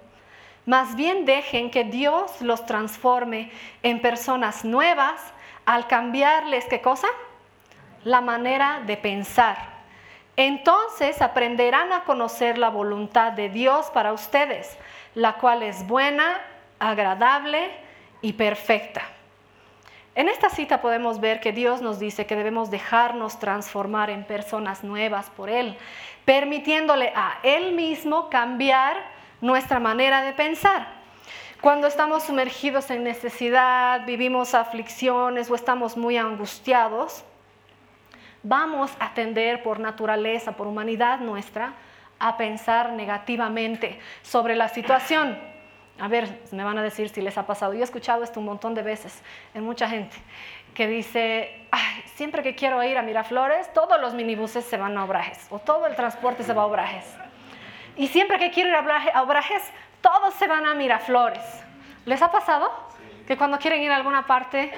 Más 0.66 0.96
bien 0.96 1.26
dejen 1.26 1.72
que 1.72 1.84
Dios 1.84 2.42
los 2.42 2.66
transforme 2.66 3.52
en 3.82 4.02
personas 4.02 4.64
nuevas 4.64 5.20
al 5.66 5.88
cambiarles, 5.88 6.66
¿qué 6.66 6.82
cosa? 6.82 7.08
La 8.04 8.22
manera 8.22 8.82
de 8.86 8.98
pensar. 8.98 9.58
Entonces 10.36 11.22
aprenderán 11.24 11.92
a 11.92 12.04
conocer 12.04 12.60
la 12.60 12.70
voluntad 12.70 13.32
de 13.32 13.50
Dios 13.50 13.88
para 13.88 14.14
ustedes, 14.14 14.78
la 15.16 15.34
cual 15.38 15.64
es 15.64 15.88
buena, 15.88 16.40
agradable 16.78 17.72
y 18.22 18.34
perfecta. 18.34 19.17
En 20.18 20.30
esta 20.30 20.50
cita 20.50 20.82
podemos 20.82 21.20
ver 21.20 21.40
que 21.40 21.52
Dios 21.52 21.84
nos 21.84 22.00
dice 22.00 22.26
que 22.26 22.36
debemos 22.36 22.72
dejarnos 22.72 23.38
transformar 23.38 24.10
en 24.10 24.24
personas 24.24 24.84
nuevas 24.84 25.30
por 25.30 25.48
Él, 25.48 25.78
permitiéndole 26.26 27.14
a 27.16 27.38
Él 27.44 27.74
mismo 27.74 28.28
cambiar 28.28 28.98
nuestra 29.42 29.80
manera 29.80 30.24
de 30.24 30.34
pensar. 30.34 30.88
Cuando 31.62 31.86
estamos 31.86 32.24
sumergidos 32.24 32.90
en 32.90 33.04
necesidad, 33.04 34.08
vivimos 34.08 34.56
aflicciones 34.56 35.52
o 35.52 35.56
estamos 35.56 35.96
muy 35.96 36.18
angustiados, 36.18 37.24
vamos 38.42 38.90
a 39.00 39.14
tender 39.14 39.62
por 39.62 39.80
naturaleza, 39.80 40.54
por 40.54 40.66
humanidad 40.66 41.20
nuestra, 41.20 41.74
a 42.18 42.38
pensar 42.38 42.94
negativamente 42.94 44.00
sobre 44.24 44.56
la 44.56 44.68
situación. 44.68 45.57
A 46.00 46.08
ver, 46.08 46.42
me 46.52 46.64
van 46.64 46.78
a 46.78 46.84
decir 46.84 47.10
si 47.10 47.22
les 47.22 47.38
ha 47.38 47.48
pasado. 47.48 47.74
Yo 47.74 47.80
he 47.80 47.84
escuchado 47.84 48.24
esto 48.24 48.40
un 48.40 48.46
montón 48.46 48.76
de 48.76 48.84
veces 48.84 49.22
en 49.54 49.64
mucha 49.64 49.90
gente 49.90 50.16
que 50.76 50.88
dice, 50.88 51.68
siempre 52.16 52.44
que 52.44 52.54
quiero 52.54 52.84
ir 52.84 52.98
a 52.98 53.02
Miraflores, 53.02 53.74
todos 53.74 54.00
los 54.00 54.14
minibuses 54.14 54.64
se 54.64 54.78
van 54.78 54.96
a 54.96 55.06
Obrajes 55.06 55.48
o 55.50 55.58
todo 55.58 55.88
el 55.88 55.96
transporte 55.96 56.44
se 56.44 56.54
va 56.54 56.62
a 56.62 56.66
Obrajes. 56.66 57.06
Y 57.96 58.08
siempre 58.08 58.38
que 58.38 58.52
quiero 58.52 58.70
ir 58.70 58.76
a 58.76 59.24
Obrajes, 59.24 59.64
todos 60.02 60.36
se 60.36 60.48
van 60.48 60.68
a 60.68 60.76
Miraflores. 60.76 61.44
¿Les 62.06 62.22
ha 62.22 62.32
pasado? 62.32 62.70
Que 63.26 63.36
cuando 63.36 63.58
quieren 63.58 63.82
ir 63.82 63.92
a 63.92 63.96
alguna 63.96 64.28
parte, 64.28 64.72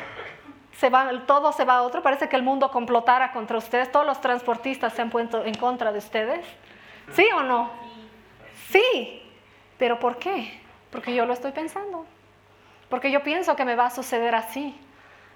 se 0.72 0.90
todo 1.28 1.52
se 1.52 1.66
va 1.66 1.76
a 1.76 1.82
otro. 1.82 2.02
Parece 2.02 2.30
que 2.30 2.38
el 2.38 2.44
mundo 2.44 2.72
complotara 2.72 3.34
contra 3.34 3.58
ustedes. 3.58 3.92
Todos 3.92 4.06
los 4.06 4.22
transportistas 4.22 4.94
se 4.94 5.02
han 5.02 5.10
puesto 5.10 5.44
en 5.44 5.56
contra 5.56 5.92
de 5.92 6.00
ustedes. 6.00 6.46
¿Sí 7.12 7.28
o 7.36 7.42
no? 7.42 7.72
Sí. 8.70 9.22
¿Pero 9.78 10.00
por 10.00 10.18
qué? 10.18 10.62
Porque 10.92 11.14
yo 11.14 11.26
lo 11.26 11.34
estoy 11.34 11.52
pensando. 11.52 12.06
Porque 12.90 13.12
yo 13.12 13.22
pienso 13.24 13.56
que 13.56 13.66
me 13.66 13.76
va 13.76 13.88
a 13.88 13.90
suceder 13.90 14.34
así. 14.36 14.76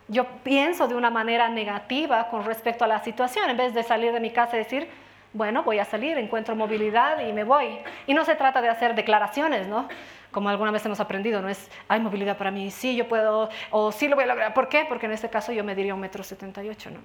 Yo 0.07 0.25
pienso 0.43 0.87
de 0.87 0.95
una 0.95 1.09
manera 1.09 1.47
negativa 1.49 2.27
con 2.29 2.43
respecto 2.45 2.83
a 2.83 2.87
la 2.87 3.03
situación, 3.03 3.49
en 3.49 3.57
vez 3.57 3.73
de 3.73 3.83
salir 3.83 4.11
de 4.11 4.19
mi 4.19 4.31
casa 4.31 4.55
y 4.55 4.59
decir, 4.59 4.89
bueno, 5.31 5.63
voy 5.63 5.79
a 5.79 5.85
salir, 5.85 6.17
encuentro 6.17 6.55
movilidad 6.55 7.19
y 7.19 7.31
me 7.31 7.43
voy. 7.43 7.79
Y 8.05 8.13
no 8.13 8.25
se 8.25 8.35
trata 8.35 8.61
de 8.61 8.69
hacer 8.69 8.95
declaraciones, 8.95 9.67
¿no? 9.67 9.87
Como 10.31 10.49
alguna 10.49 10.71
vez 10.71 10.85
hemos 10.85 10.99
aprendido, 10.99 11.41
no 11.41 11.49
es, 11.49 11.69
hay 11.87 11.99
movilidad 11.99 12.37
para 12.37 12.51
mí, 12.51 12.71
sí, 12.71 12.95
yo 12.95 13.07
puedo, 13.07 13.49
o 13.69 13.91
sí 13.91 14.07
lo 14.07 14.15
voy 14.15 14.25
a 14.25 14.27
lograr. 14.27 14.53
¿Por 14.53 14.67
qué? 14.67 14.85
Porque 14.89 15.05
en 15.05 15.11
este 15.11 15.29
caso 15.29 15.51
yo 15.51 15.63
me 15.63 15.75
diría 15.75 15.93
un 15.93 15.99
metro 15.99 16.23
setenta 16.23 16.63
y 16.63 16.69
ocho, 16.69 16.89
¿no? 16.89 16.99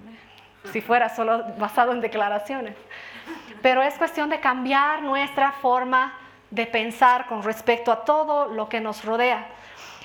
Si 0.71 0.81
fuera 0.81 1.09
solo 1.09 1.43
basado 1.57 1.91
en 1.91 2.01
declaraciones. 2.01 2.75
Pero 3.61 3.81
es 3.81 3.95
cuestión 3.95 4.29
de 4.29 4.39
cambiar 4.39 5.01
nuestra 5.03 5.53
forma 5.53 6.13
de 6.51 6.65
pensar 6.65 7.27
con 7.27 7.43
respecto 7.43 7.91
a 7.91 8.03
todo 8.05 8.47
lo 8.47 8.69
que 8.69 8.81
nos 8.81 9.05
rodea. 9.05 9.47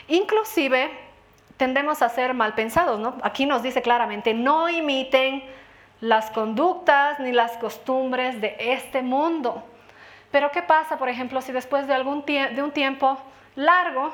Inclusive 0.09 0.91
tendemos 1.57 2.03
a 2.03 2.09
ser 2.09 2.35
mal 2.35 2.55
pensados, 2.55 2.99
¿no? 2.99 3.17
Aquí 3.23 3.47
nos 3.47 3.63
dice 3.63 3.83
claramente, 3.83 4.35
no 4.35 4.69
imiten 4.69 5.43
las 6.01 6.31
conductas 6.31 7.19
ni 7.21 7.33
las 7.33 7.57
costumbres 7.57 8.41
de 8.41 8.57
este 8.59 9.03
mundo. 9.03 9.65
Pero 10.31 10.51
¿qué 10.51 10.63
pasa, 10.63 10.99
por 10.99 11.09
ejemplo, 11.09 11.41
si 11.41 11.53
después 11.53 11.87
de, 11.87 11.95
algún 11.95 12.25
de 12.27 12.63
un 12.63 12.73
tiempo 12.73 13.17
largo 13.55 14.13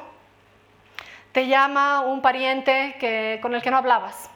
te 1.33 1.47
llama 1.47 2.01
un 2.01 2.21
pariente 2.21 2.97
que, 3.01 3.39
con 3.41 3.55
el 3.55 3.63
que 3.63 3.71
no 3.71 3.79
hablabas? 3.79 4.31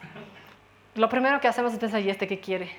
Lo 0.95 1.09
primero 1.09 1.39
que 1.39 1.47
hacemos 1.47 1.73
es 1.73 1.79
pensar, 1.79 2.01
¿y 2.01 2.09
este 2.09 2.27
qué 2.27 2.39
quiere? 2.39 2.71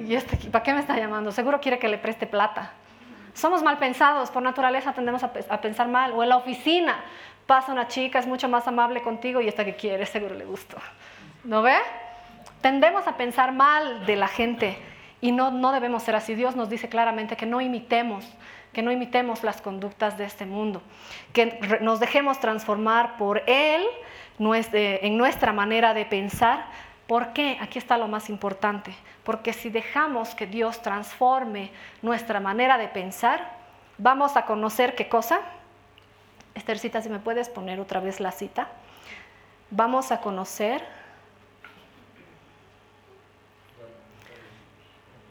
¿Y 0.00 0.14
este 0.14 0.36
para 0.50 0.62
qué 0.62 0.72
me 0.72 0.80
está 0.80 0.96
llamando? 0.96 1.30
Seguro 1.30 1.60
quiere 1.60 1.78
que 1.78 1.88
le 1.88 1.98
preste 1.98 2.26
plata. 2.26 2.72
Somos 3.34 3.62
mal 3.62 3.78
pensados, 3.78 4.30
por 4.30 4.42
naturaleza 4.42 4.92
tendemos 4.92 5.22
a, 5.22 5.60
pensar 5.60 5.88
mal. 5.88 6.12
O 6.12 6.22
en 6.22 6.28
la 6.28 6.36
oficina 6.36 7.00
pasa 7.46 7.72
una 7.72 7.88
chica, 7.88 8.18
es 8.18 8.26
mucho 8.26 8.48
más 8.48 8.68
amable 8.68 9.02
contigo 9.02 9.40
y 9.40 9.48
esta 9.48 9.64
que 9.64 9.74
quiere, 9.74 10.06
seguro 10.06 10.34
le 10.34 10.44
gustó. 10.44 10.76
¿No 11.44 11.62
ve? 11.62 11.76
Tendemos 12.60 13.06
a 13.06 13.16
pensar 13.16 13.52
mal 13.52 14.06
de 14.06 14.16
la 14.16 14.28
gente 14.28 14.76
y 15.20 15.32
no, 15.32 15.50
no 15.50 15.72
debemos 15.72 16.02
ser 16.02 16.14
así. 16.14 16.34
Dios 16.34 16.56
nos 16.56 16.68
dice 16.68 16.88
claramente 16.88 17.36
que 17.36 17.46
no 17.46 17.60
imitemos, 17.60 18.24
que 18.72 18.82
no 18.82 18.92
imitemos 18.92 19.42
las 19.42 19.60
conductas 19.60 20.18
de 20.18 20.24
este 20.24 20.46
mundo, 20.46 20.82
que 21.32 21.58
nos 21.80 22.00
dejemos 22.00 22.38
transformar 22.38 23.16
por 23.16 23.42
Él 23.46 23.82
en 24.38 25.18
nuestra 25.18 25.52
manera 25.52 25.94
de 25.94 26.04
pensar 26.04 26.66
¿Por 27.06 27.32
qué? 27.32 27.58
Aquí 27.60 27.78
está 27.78 27.98
lo 27.98 28.08
más 28.08 28.30
importante. 28.30 28.94
Porque 29.24 29.52
si 29.52 29.70
dejamos 29.70 30.34
que 30.34 30.46
Dios 30.46 30.82
transforme 30.82 31.70
nuestra 32.00 32.40
manera 32.40 32.78
de 32.78 32.88
pensar, 32.88 33.56
vamos 33.98 34.36
a 34.36 34.44
conocer 34.44 34.94
qué 34.94 35.08
cosa. 35.08 35.40
Esthercita, 36.54 37.02
si 37.02 37.08
me 37.08 37.18
puedes 37.18 37.48
poner 37.48 37.80
otra 37.80 38.00
vez 38.00 38.20
la 38.20 38.32
cita. 38.32 38.68
Vamos 39.70 40.12
a 40.12 40.20
conocer 40.20 40.84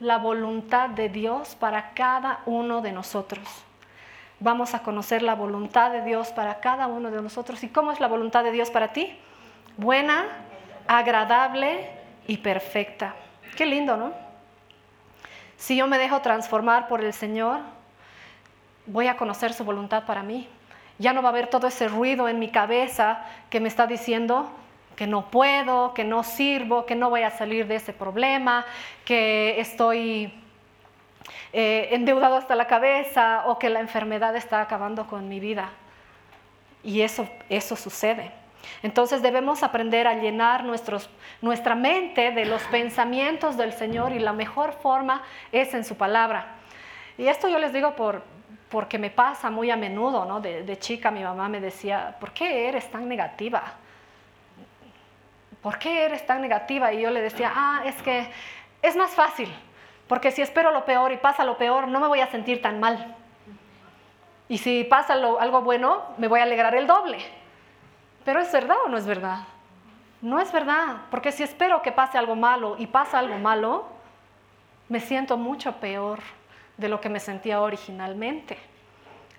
la 0.00 0.18
voluntad 0.18 0.90
de 0.90 1.08
Dios 1.08 1.54
para 1.54 1.94
cada 1.94 2.40
uno 2.44 2.80
de 2.80 2.92
nosotros. 2.92 3.46
Vamos 4.40 4.74
a 4.74 4.82
conocer 4.82 5.22
la 5.22 5.36
voluntad 5.36 5.92
de 5.92 6.02
Dios 6.02 6.32
para 6.32 6.58
cada 6.58 6.88
uno 6.88 7.12
de 7.12 7.22
nosotros. 7.22 7.62
¿Y 7.62 7.68
cómo 7.68 7.92
es 7.92 8.00
la 8.00 8.08
voluntad 8.08 8.42
de 8.42 8.50
Dios 8.50 8.70
para 8.70 8.92
ti? 8.92 9.16
Buena, 9.76 10.24
agradable 10.86 11.90
y 12.26 12.38
perfecta. 12.38 13.14
Qué 13.56 13.66
lindo, 13.66 13.96
¿no? 13.96 14.12
Si 15.56 15.76
yo 15.76 15.86
me 15.86 15.98
dejo 15.98 16.20
transformar 16.20 16.88
por 16.88 17.04
el 17.04 17.12
Señor, 17.12 17.60
voy 18.86 19.06
a 19.06 19.16
conocer 19.16 19.52
su 19.52 19.64
voluntad 19.64 20.04
para 20.04 20.22
mí. 20.22 20.48
Ya 20.98 21.12
no 21.12 21.22
va 21.22 21.28
a 21.28 21.32
haber 21.32 21.48
todo 21.48 21.66
ese 21.66 21.88
ruido 21.88 22.28
en 22.28 22.38
mi 22.38 22.48
cabeza 22.48 23.24
que 23.50 23.60
me 23.60 23.68
está 23.68 23.86
diciendo 23.86 24.50
que 24.96 25.06
no 25.06 25.30
puedo, 25.30 25.94
que 25.94 26.04
no 26.04 26.22
sirvo, 26.22 26.86
que 26.86 26.94
no 26.94 27.10
voy 27.10 27.22
a 27.22 27.30
salir 27.30 27.66
de 27.66 27.76
ese 27.76 27.92
problema, 27.92 28.64
que 29.04 29.60
estoy 29.60 30.34
eh, 31.52 31.88
endeudado 31.92 32.36
hasta 32.36 32.54
la 32.54 32.66
cabeza 32.66 33.44
o 33.46 33.58
que 33.58 33.70
la 33.70 33.80
enfermedad 33.80 34.36
está 34.36 34.60
acabando 34.60 35.06
con 35.06 35.28
mi 35.28 35.40
vida. 35.40 35.70
Y 36.82 37.02
eso, 37.02 37.28
eso 37.48 37.76
sucede. 37.76 38.32
Entonces 38.82 39.22
debemos 39.22 39.62
aprender 39.62 40.06
a 40.06 40.14
llenar 40.14 40.64
nuestra 40.64 41.74
mente 41.74 42.30
de 42.32 42.44
los 42.44 42.62
pensamientos 42.64 43.56
del 43.56 43.72
Señor 43.72 44.12
y 44.12 44.18
la 44.18 44.32
mejor 44.32 44.72
forma 44.72 45.22
es 45.50 45.74
en 45.74 45.84
su 45.84 45.96
palabra. 45.96 46.46
Y 47.18 47.28
esto 47.28 47.48
yo 47.48 47.58
les 47.58 47.72
digo 47.72 47.94
porque 48.70 48.98
me 48.98 49.10
pasa 49.10 49.50
muy 49.50 49.70
a 49.70 49.76
menudo, 49.76 50.24
¿no? 50.24 50.40
De, 50.40 50.78
chica 50.78 51.10
mi 51.10 51.22
mamá 51.22 51.48
me 51.48 51.60
decía, 51.60 52.16
¿por 52.18 52.32
qué 52.32 52.68
eres 52.68 52.90
tan 52.90 53.08
negativa? 53.08 53.62
¿Por 55.60 55.78
qué 55.78 56.04
eres 56.04 56.26
tan 56.26 56.40
negativa? 56.40 56.92
Y 56.92 57.02
yo 57.02 57.10
le 57.10 57.20
decía, 57.20 57.52
ah, 57.54 57.82
es 57.84 58.00
que 58.02 58.28
es 58.80 58.96
más 58.96 59.12
fácil, 59.12 59.52
porque 60.08 60.32
si 60.32 60.42
espero 60.42 60.72
lo 60.72 60.84
peor 60.84 61.12
y 61.12 61.16
pasa 61.18 61.44
lo 61.44 61.56
peor, 61.56 61.86
no 61.86 62.00
me 62.00 62.08
voy 62.08 62.20
a 62.20 62.26
sentir 62.26 62.60
tan 62.60 62.80
mal. 62.80 63.14
Y 64.48 64.58
si 64.58 64.84
pasa 64.84 65.14
algo 65.14 65.62
bueno, 65.62 66.02
me 66.18 66.28
voy 66.28 66.40
a 66.40 66.42
alegrar 66.42 66.74
el 66.74 66.86
doble. 66.86 67.18
Pero 68.24 68.40
¿es 68.40 68.52
verdad 68.52 68.76
o 68.84 68.88
no 68.88 68.96
es 68.96 69.06
verdad? 69.06 69.40
No 70.20 70.38
es 70.38 70.52
verdad, 70.52 70.98
porque 71.10 71.32
si 71.32 71.42
espero 71.42 71.82
que 71.82 71.90
pase 71.90 72.16
algo 72.16 72.36
malo 72.36 72.76
y 72.78 72.86
pasa 72.86 73.18
algo 73.18 73.38
malo, 73.38 73.86
me 74.88 75.00
siento 75.00 75.36
mucho 75.36 75.72
peor 75.76 76.20
de 76.76 76.88
lo 76.88 77.00
que 77.00 77.08
me 77.08 77.18
sentía 77.18 77.60
originalmente. 77.60 78.56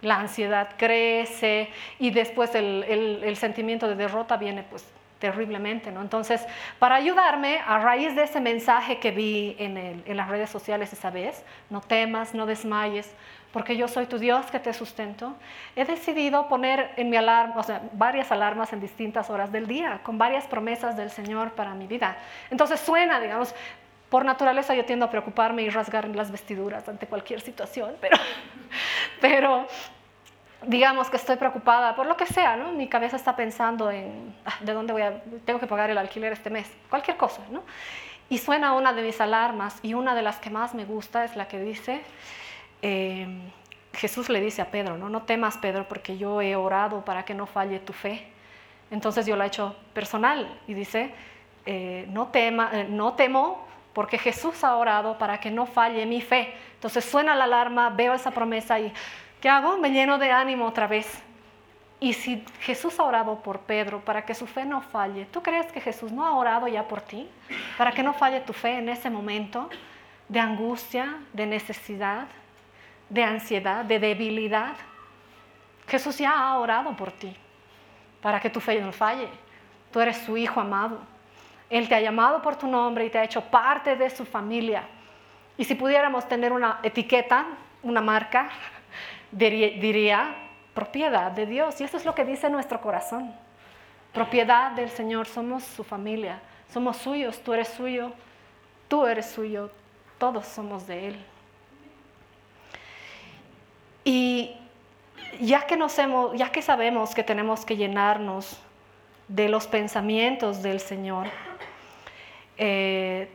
La 0.01 0.19
ansiedad 0.19 0.71
crece 0.77 1.69
y 1.99 2.11
después 2.11 2.53
el, 2.55 3.35
sentimiento 3.37 3.87
de 3.87 3.95
derrota 3.95 4.35
viene 4.35 4.63
pues 4.63 4.85
terriblemente, 5.19 5.89
¿no? 5.89 6.01
Entonces, 6.01 6.45
para 6.79 6.95
ayudarme, 6.95 7.61
a 7.65 7.79
raíz 7.79 8.13
de 8.13 8.23
ese 8.23 8.41
mensaje 8.41 8.99
que 8.99 9.11
vi 9.11 9.55
en, 9.57 10.17
las 10.17 10.27
redes 10.27 10.49
sociales 10.49 10.91
esa 10.91 11.11
vez, 11.11 11.45
no 11.69 11.79
temas, 11.79 12.33
no 12.33 12.45
desmayes, 12.45 13.09
porque 13.53 13.77
yo 13.77 13.87
soy 13.87 14.07
tu 14.07 14.17
Dios 14.17 14.47
que 14.47 14.59
te 14.59 14.73
sustento, 14.73 15.35
he 15.75 15.85
decidido 15.85 16.49
poner 16.49 16.91
en 16.97 17.11
mi 17.11 17.17
alarma, 17.17 17.55
o 17.57 17.63
sea, 17.63 17.83
varias 17.93 18.31
alarmas 18.31 18.73
en 18.73 18.81
distintas 18.81 19.29
horas 19.29 19.51
del 19.51 19.67
día, 19.67 20.01
con 20.03 20.17
varias 20.17 20.45
promesas 20.47 20.97
del 20.97 21.11
Señor 21.11 21.51
para 21.51 21.75
mi 21.75 21.85
vida. 21.85 22.17
Entonces 22.49 22.79
suena, 22.79 23.19
digamos, 23.19 23.53
por 24.09 24.25
naturaleza 24.25 24.73
yo 24.73 24.85
tiendo 24.85 25.05
a 25.05 25.09
preocuparme 25.11 25.61
y 25.61 25.69
rasgar 25.69 26.07
las 26.09 26.31
vestiduras 26.31 26.89
ante 26.89 27.05
cualquier 27.05 27.41
situación, 27.41 27.95
pero, 28.01 28.17
pero 29.21 29.67
digamos 30.63 31.11
que 31.11 31.17
estoy 31.17 31.35
preocupada 31.35 31.95
por 31.95 32.07
lo 32.07 32.17
que 32.17 32.25
sea, 32.25 32.55
¿no? 32.55 32.71
Mi 32.71 32.87
cabeza 32.87 33.17
está 33.17 33.35
pensando 33.35 33.91
en, 33.91 34.35
ah, 34.45 34.55
¿de 34.61 34.73
dónde 34.73 34.93
voy 34.93 35.03
a, 35.03 35.21
tengo 35.45 35.59
que 35.59 35.67
pagar 35.67 35.91
el 35.91 35.97
alquiler 35.99 36.33
este 36.33 36.49
mes? 36.49 36.71
Cualquier 36.89 37.17
cosa, 37.17 37.43
¿no? 37.51 37.61
Y 38.29 38.39
suena 38.39 38.73
una 38.73 38.93
de 38.93 39.03
mis 39.03 39.21
alarmas 39.21 39.77
y 39.83 39.93
una 39.93 40.15
de 40.15 40.23
las 40.23 40.37
que 40.39 40.49
más 40.49 40.73
me 40.73 40.85
gusta 40.85 41.23
es 41.23 41.35
la 41.35 41.47
que 41.47 41.59
dice, 41.59 42.01
eh, 42.83 43.25
Jesús 43.93 44.27
le 44.27 44.41
dice 44.41 44.61
a 44.61 44.69
Pedro, 44.69 44.97
¿no? 44.97 45.07
no 45.07 45.23
temas 45.23 45.57
Pedro 45.57 45.87
porque 45.87 46.17
yo 46.17 46.41
he 46.41 46.55
orado 46.57 47.05
para 47.05 47.23
que 47.23 47.33
no 47.33 47.45
falle 47.45 47.79
tu 47.79 47.93
fe. 47.93 48.27
Entonces 48.91 49.25
yo 49.25 49.37
lo 49.37 49.43
he 49.43 49.47
hecho 49.47 49.75
personal 49.93 50.59
y 50.67 50.73
dice, 50.73 51.11
eh, 51.65 52.05
no, 52.09 52.27
tema, 52.27 52.69
eh, 52.73 52.87
no 52.89 53.13
temo 53.13 53.65
porque 53.93 54.17
Jesús 54.17 54.65
ha 54.65 54.75
orado 54.75 55.17
para 55.17 55.39
que 55.39 55.49
no 55.49 55.65
falle 55.65 56.05
mi 56.05 56.21
fe. 56.21 56.53
Entonces 56.73 57.05
suena 57.05 57.35
la 57.35 57.45
alarma, 57.45 57.89
veo 57.89 58.13
esa 58.13 58.31
promesa 58.31 58.79
y 58.79 58.91
¿qué 59.39 59.47
hago? 59.47 59.77
Me 59.77 59.91
lleno 59.91 60.17
de 60.17 60.31
ánimo 60.31 60.65
otra 60.65 60.87
vez. 60.87 61.23
Y 62.01 62.11
si 62.11 62.43
Jesús 62.59 62.99
ha 62.99 63.03
orado 63.03 63.39
por 63.39 63.59
Pedro 63.59 64.01
para 64.01 64.25
que 64.25 64.35
su 64.35 64.45
fe 64.45 64.65
no 64.65 64.81
falle, 64.81 65.25
¿tú 65.31 65.41
crees 65.41 65.71
que 65.71 65.79
Jesús 65.79 66.11
no 66.11 66.25
ha 66.25 66.33
orado 66.33 66.67
ya 66.67 66.85
por 66.85 66.99
ti? 66.99 67.29
Para 67.77 67.93
que 67.93 68.03
no 68.03 68.13
falle 68.13 68.41
tu 68.41 68.51
fe 68.51 68.79
en 68.79 68.89
ese 68.89 69.09
momento 69.09 69.69
de 70.27 70.41
angustia, 70.41 71.19
de 71.31 71.45
necesidad 71.45 72.27
de 73.13 73.23
ansiedad, 73.23 73.85
de 73.85 73.99
debilidad. 73.99 74.73
Jesús 75.87 76.17
ya 76.17 76.31
ha 76.31 76.57
orado 76.57 76.95
por 76.95 77.11
ti 77.11 77.35
para 78.21 78.39
que 78.39 78.49
tu 78.49 78.59
fe 78.59 78.81
no 78.81 78.91
falle. 78.91 79.29
Tú 79.91 79.99
eres 79.99 80.17
su 80.17 80.35
hijo 80.35 80.59
amado. 80.59 80.99
Él 81.69 81.87
te 81.87 81.95
ha 81.95 82.01
llamado 82.01 82.41
por 82.41 82.55
tu 82.55 82.67
nombre 82.67 83.05
y 83.05 83.09
te 83.09 83.19
ha 83.19 83.23
hecho 83.23 83.41
parte 83.41 83.95
de 83.95 84.09
su 84.09 84.25
familia. 84.25 84.83
Y 85.57 85.63
si 85.63 85.75
pudiéramos 85.75 86.27
tener 86.27 86.51
una 86.51 86.79
etiqueta, 86.81 87.45
una 87.83 88.01
marca, 88.01 88.49
diría 89.31 90.35
propiedad 90.73 91.31
de 91.31 91.45
Dios. 91.45 91.79
Y 91.81 91.83
eso 91.83 91.97
es 91.97 92.05
lo 92.05 92.15
que 92.15 92.25
dice 92.25 92.49
nuestro 92.49 92.81
corazón. 92.81 93.31
Propiedad 94.11 94.71
del 94.71 94.89
Señor, 94.89 95.27
somos 95.27 95.63
su 95.63 95.83
familia, 95.83 96.39
somos 96.71 96.97
suyos, 96.97 97.43
tú 97.43 97.53
eres 97.53 97.67
suyo, 97.67 98.11
tú 98.87 99.05
eres 99.05 99.29
suyo, 99.29 99.71
todos 100.17 100.47
somos 100.47 100.87
de 100.87 101.09
Él. 101.09 101.32
Y 104.03 104.55
ya 105.39 105.65
que, 105.65 106.61
sabemos 106.61 107.15
que 107.15 107.23
tenemos 107.23 107.65
que 107.65 107.77
llenarnos 107.77 108.59
de 109.27 109.49
los 109.49 109.67
pensamientos 109.67 110.61
del 110.61 110.79
Señor, 110.79 111.27
eh, 112.57 113.29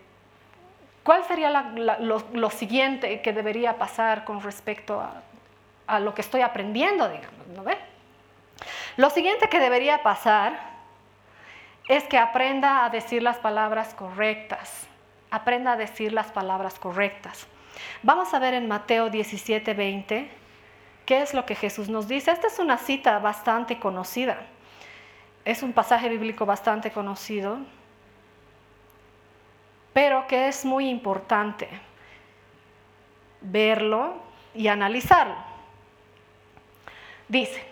¿cuál 1.03 1.25
sería 1.25 1.51
lo, 1.51 2.51
siguiente 2.51 3.21
que 3.23 3.33
debería 3.33 3.79
pasar 3.79 4.25
con 4.25 4.43
respecto 4.43 5.03
a, 5.87 6.01
lo 6.01 6.15
que 6.15 6.21
estoy 6.21 6.43
aprendiendo, 6.43 7.09
digamos? 7.09 7.47
¿no 7.55 7.63
ve? 7.63 7.77
Lo 8.97 9.11
siguiente 9.11 9.49
que 9.49 9.59
debería 9.59 10.03
pasar 10.03 10.59
es 11.89 12.05
que 12.05 12.19
aprenda 12.19 12.85
a 12.85 12.91
decir 12.91 13.23
las 13.23 13.39
palabras 13.39 13.95
correctas. 13.95 14.87
Aprenda 15.31 15.73
a 15.73 15.77
decir 15.77 16.13
las 16.13 16.27
palabras 16.27 16.79
correctas. 16.79 17.47
Vamos 18.03 18.35
a 18.35 18.39
ver 18.39 18.55
en 18.55 18.69
Mateo 18.69 19.09
17, 19.09 19.73
20 19.73 20.38
¿Qué 21.09 21.23
es 21.23 21.33
lo 21.33 21.47
que 21.47 21.55
Jesús 21.55 21.89
nos 21.89 22.07
dice? 22.07 22.31
Esta 22.31 22.49
es 22.49 22.59
una 22.59 22.77
cita 22.77 23.19
bastante 23.19 23.79
conocida. 23.79 24.41
Es 25.43 25.63
un 25.63 25.73
pasaje 25.73 26.11
bíblico 26.11 26.45
bastante 26.45 26.91
conocido, 26.91 27.57
pero 29.95 30.27
que 30.27 30.49
es 30.49 30.67
muy 30.67 30.87
importante 30.91 31.67
verlo 33.41 34.17
y 34.55 34.69
analizarlo. 34.69 35.35
Dice, 37.27 37.65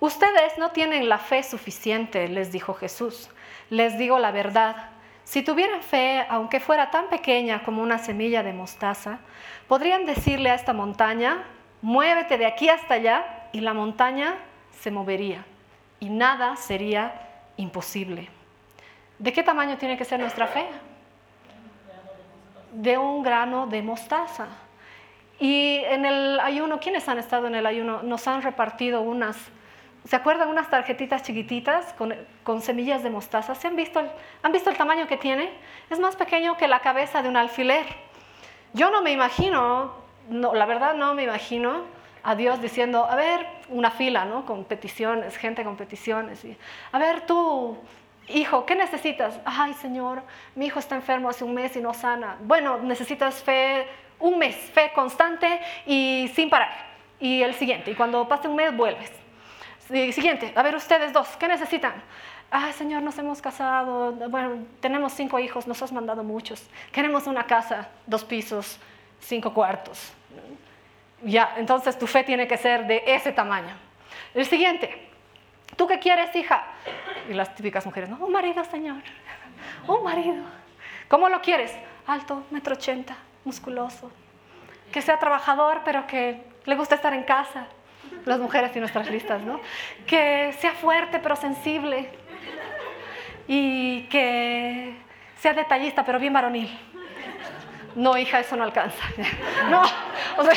ustedes 0.00 0.58
no 0.58 0.72
tienen 0.72 1.08
la 1.08 1.18
fe 1.18 1.44
suficiente, 1.44 2.26
les 2.26 2.50
dijo 2.50 2.74
Jesús. 2.74 3.30
Les 3.70 3.96
digo 3.98 4.18
la 4.18 4.32
verdad. 4.32 4.90
Si 5.22 5.42
tuvieran 5.42 5.80
fe, 5.80 6.26
aunque 6.28 6.58
fuera 6.58 6.90
tan 6.90 7.08
pequeña 7.08 7.62
como 7.62 7.84
una 7.84 7.98
semilla 7.98 8.42
de 8.42 8.52
mostaza, 8.52 9.20
podrían 9.68 10.06
decirle 10.06 10.50
a 10.50 10.56
esta 10.56 10.72
montaña, 10.72 11.44
muévete 11.82 12.38
de 12.38 12.46
aquí 12.46 12.68
hasta 12.68 12.94
allá 12.94 13.48
y 13.52 13.60
la 13.60 13.74
montaña 13.74 14.36
se 14.80 14.90
movería 14.90 15.44
y 16.00 16.08
nada 16.08 16.56
sería 16.56 17.28
imposible. 17.56 18.28
¿De 19.18 19.32
qué 19.32 19.42
tamaño 19.42 19.76
tiene 19.78 19.96
que 19.96 20.04
ser 20.04 20.20
nuestra 20.20 20.46
fe? 20.46 20.66
De 22.72 22.96
un 22.98 23.22
grano 23.22 23.66
de 23.66 23.82
mostaza. 23.82 24.46
Y 25.40 25.82
en 25.84 26.04
el 26.04 26.40
ayuno, 26.40 26.78
¿quiénes 26.80 27.08
han 27.08 27.18
estado 27.18 27.46
en 27.46 27.54
el 27.54 27.66
ayuno? 27.66 28.02
Nos 28.02 28.26
han 28.28 28.42
repartido 28.42 29.00
unas, 29.00 29.36
¿se 30.04 30.16
acuerdan? 30.16 30.48
Unas 30.48 30.70
tarjetitas 30.70 31.22
chiquititas 31.22 31.94
con, 32.44 32.62
semillas 32.62 33.02
de 33.02 33.10
mostaza. 33.10 33.54
¿Se 33.54 33.66
han 33.66 33.76
visto, 33.76 34.02
han 34.42 34.52
visto 34.52 34.70
el 34.70 34.76
tamaño 34.76 35.06
que 35.06 35.16
tiene? 35.16 35.50
Es 35.90 35.98
más 35.98 36.16
pequeño 36.16 36.56
que 36.56 36.68
la 36.68 36.80
cabeza 36.80 37.22
de 37.22 37.28
un 37.28 37.36
alfiler. 37.36 37.86
Yo 38.72 38.90
no 38.90 39.02
me 39.02 39.12
imagino 39.12 40.07
no, 40.28 40.54
la 40.54 40.66
verdad 40.66 40.94
no 40.94 41.14
me 41.14 41.24
imagino 41.24 41.84
a 42.22 42.34
Dios 42.34 42.60
diciendo, 42.60 43.06
a 43.08 43.16
ver, 43.16 43.46
una 43.68 43.90
fila, 43.90 44.24
¿no? 44.24 44.44
Con 44.44 44.64
peticiones, 44.64 45.36
gente 45.36 45.64
con 45.64 45.76
peticiones. 45.76 46.44
Y, 46.44 46.56
a 46.92 46.98
ver, 46.98 47.22
tú, 47.22 47.78
hijo, 48.28 48.66
¿qué 48.66 48.74
necesitas? 48.74 49.40
Ay, 49.44 49.74
Señor, 49.74 50.22
mi 50.54 50.66
hijo 50.66 50.78
está 50.78 50.96
enfermo 50.96 51.28
hace 51.28 51.44
un 51.44 51.54
mes 51.54 51.76
y 51.76 51.80
no 51.80 51.94
sana. 51.94 52.36
Bueno, 52.40 52.78
necesitas 52.78 53.42
fe, 53.42 53.86
un 54.18 54.38
mes, 54.38 54.56
fe 54.56 54.92
constante 54.94 55.60
y 55.86 56.30
sin 56.34 56.50
parar. 56.50 56.88
Y 57.20 57.42
el 57.42 57.54
siguiente, 57.54 57.90
y 57.90 57.94
cuando 57.94 58.28
pase 58.28 58.48
un 58.48 58.56
mes, 58.56 58.76
vuelves. 58.76 59.10
Y 59.90 60.12
siguiente, 60.12 60.52
a 60.54 60.62
ver, 60.62 60.74
ustedes 60.74 61.12
dos, 61.12 61.28
¿qué 61.38 61.48
necesitan? 61.48 61.94
Ay, 62.50 62.72
Señor, 62.72 63.02
nos 63.02 63.18
hemos 63.18 63.42
casado, 63.42 64.12
bueno, 64.28 64.64
tenemos 64.80 65.12
cinco 65.12 65.38
hijos, 65.38 65.66
nos 65.66 65.82
has 65.82 65.92
mandado 65.92 66.22
muchos. 66.22 66.68
Queremos 66.92 67.26
una 67.26 67.44
casa, 67.44 67.88
dos 68.06 68.24
pisos, 68.24 68.78
cinco 69.20 69.52
cuartos. 69.52 70.12
Ya, 71.22 71.54
entonces 71.56 71.98
tu 71.98 72.06
fe 72.06 72.22
tiene 72.24 72.46
que 72.46 72.56
ser 72.56 72.86
de 72.86 73.02
ese 73.06 73.32
tamaño. 73.32 73.74
El 74.34 74.46
siguiente, 74.46 75.08
¿tú 75.76 75.86
qué 75.86 75.98
quieres, 75.98 76.34
hija? 76.36 76.64
Y 77.28 77.34
las 77.34 77.54
típicas 77.54 77.84
mujeres, 77.84 78.08
no, 78.08 78.16
un 78.24 78.32
marido, 78.32 78.64
señor, 78.64 79.02
un 79.86 80.04
marido. 80.04 80.44
¿Cómo 81.08 81.28
lo 81.28 81.40
quieres? 81.40 81.74
Alto, 82.06 82.44
metro 82.50 82.74
ochenta, 82.74 83.16
musculoso, 83.44 84.10
que 84.92 85.02
sea 85.02 85.18
trabajador, 85.18 85.82
pero 85.84 86.06
que 86.06 86.42
le 86.64 86.74
guste 86.76 86.94
estar 86.94 87.12
en 87.12 87.24
casa. 87.24 87.66
Las 88.24 88.38
mujeres 88.38 88.74
y 88.76 88.78
nuestras 88.78 89.10
listas, 89.10 89.42
¿no? 89.42 89.60
Que 90.06 90.54
sea 90.58 90.72
fuerte, 90.72 91.18
pero 91.18 91.34
sensible. 91.36 92.10
Y 93.46 94.02
que 94.04 94.94
sea 95.38 95.52
detallista, 95.54 96.04
pero 96.04 96.18
bien 96.18 96.32
varonil 96.32 96.68
no, 97.94 98.16
hija, 98.16 98.40
eso 98.40 98.56
no 98.56 98.64
alcanza. 98.64 99.02
no, 99.70 99.82
o 100.36 100.44
sea, 100.44 100.54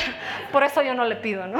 por 0.51 0.63
eso 0.63 0.81
yo 0.81 0.93
no 0.93 1.05
le 1.05 1.15
pido, 1.15 1.47
¿no? 1.47 1.59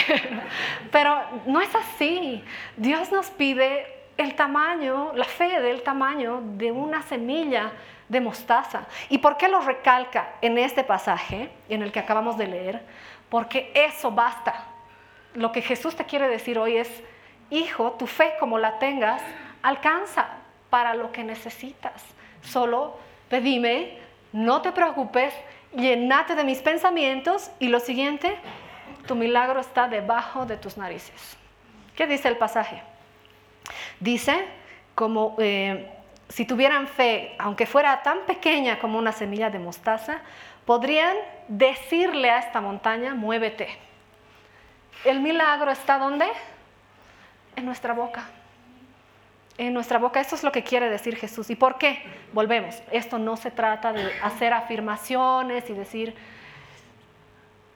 Pero, 0.90 1.22
no 1.46 1.60
es 1.60 1.74
así. 1.74 2.42
Dios 2.76 3.12
nos 3.12 3.30
pide 3.30 3.86
el 4.16 4.34
tamaño, 4.34 5.12
la 5.14 5.24
fe 5.24 5.60
del 5.60 5.82
tamaño 5.82 6.40
de 6.42 6.72
una 6.72 7.02
semilla 7.02 7.72
de 8.08 8.20
mostaza. 8.20 8.86
¿Y 9.08 9.18
por 9.18 9.36
qué 9.36 9.48
lo 9.48 9.60
recalca 9.60 10.34
en 10.40 10.58
este 10.58 10.84
pasaje, 10.84 11.50
en 11.68 11.82
el 11.82 11.92
que 11.92 12.00
acabamos 12.00 12.36
de 12.36 12.46
leer? 12.46 12.82
Porque 13.28 13.72
eso 13.74 14.10
basta. 14.10 14.66
Lo 15.34 15.50
que 15.50 15.62
Jesús 15.62 15.96
te 15.96 16.04
quiere 16.04 16.28
decir 16.28 16.58
hoy 16.58 16.76
es, 16.76 17.02
hijo, 17.50 17.92
tu 17.92 18.06
fe 18.06 18.34
como 18.38 18.58
la 18.58 18.78
tengas, 18.78 19.22
alcanza 19.62 20.28
para 20.68 20.94
lo 20.94 21.10
que 21.12 21.24
necesitas. 21.24 22.04
Solo 22.42 22.98
pedime 23.28 23.98
no 24.32 24.62
te 24.62 24.72
preocupes, 24.72 25.34
llenate 25.74 26.34
de 26.34 26.44
mis 26.44 26.58
pensamientos 26.58 27.50
y 27.58 27.68
lo 27.68 27.80
siguiente, 27.80 28.36
tu 29.06 29.14
milagro 29.14 29.60
está 29.60 29.88
debajo 29.88 30.46
de 30.46 30.56
tus 30.56 30.76
narices. 30.76 31.36
¿Qué 31.94 32.06
dice 32.06 32.28
el 32.28 32.36
pasaje? 32.36 32.82
Dice, 34.00 34.46
como 34.94 35.36
eh, 35.38 35.90
si 36.28 36.44
tuvieran 36.44 36.88
fe, 36.88 37.34
aunque 37.38 37.66
fuera 37.66 38.02
tan 38.02 38.20
pequeña 38.20 38.78
como 38.78 38.98
una 38.98 39.12
semilla 39.12 39.50
de 39.50 39.58
mostaza, 39.58 40.20
podrían 40.64 41.16
decirle 41.48 42.30
a 42.30 42.38
esta 42.38 42.60
montaña, 42.60 43.14
muévete. 43.14 43.68
El 45.04 45.20
milagro 45.20 45.70
está 45.70 45.98
¿dónde? 45.98 46.26
En 47.56 47.66
nuestra 47.66 47.92
boca. 47.92 48.30
En 49.66 49.74
nuestra 49.74 49.98
boca. 49.98 50.20
Esto 50.20 50.34
es 50.34 50.42
lo 50.42 50.52
que 50.52 50.62
quiere 50.62 50.88
decir 50.88 51.16
Jesús. 51.16 51.50
¿Y 51.50 51.56
por 51.56 51.78
qué? 51.78 52.02
Volvemos. 52.32 52.82
Esto 52.90 53.18
no 53.18 53.36
se 53.36 53.50
trata 53.50 53.92
de 53.92 54.12
hacer 54.22 54.52
afirmaciones 54.52 55.68
y 55.70 55.72
decir, 55.74 56.14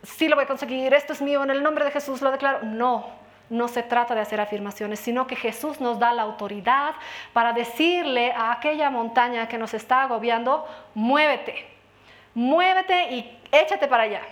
sí 0.02 0.28
lo 0.28 0.36
voy 0.36 0.44
a 0.44 0.48
conseguir, 0.48 0.92
esto 0.94 1.12
es 1.12 1.22
mío, 1.22 1.42
en 1.42 1.50
el 1.50 1.62
nombre 1.62 1.84
de 1.84 1.90
Jesús 1.90 2.22
lo 2.22 2.30
declaro. 2.30 2.60
No, 2.62 3.06
no 3.50 3.68
se 3.68 3.82
trata 3.82 4.14
de 4.14 4.20
hacer 4.20 4.40
afirmaciones, 4.40 5.00
sino 5.00 5.26
que 5.26 5.36
Jesús 5.36 5.80
nos 5.80 5.98
da 5.98 6.12
la 6.12 6.22
autoridad 6.22 6.94
para 7.32 7.52
decirle 7.52 8.32
a 8.32 8.52
aquella 8.52 8.90
montaña 8.90 9.48
que 9.48 9.58
nos 9.58 9.74
está 9.74 10.02
agobiando, 10.02 10.66
muévete, 10.94 11.66
muévete 12.34 13.14
y 13.14 13.38
échate 13.52 13.88
para 13.88 14.04
allá, 14.04 14.22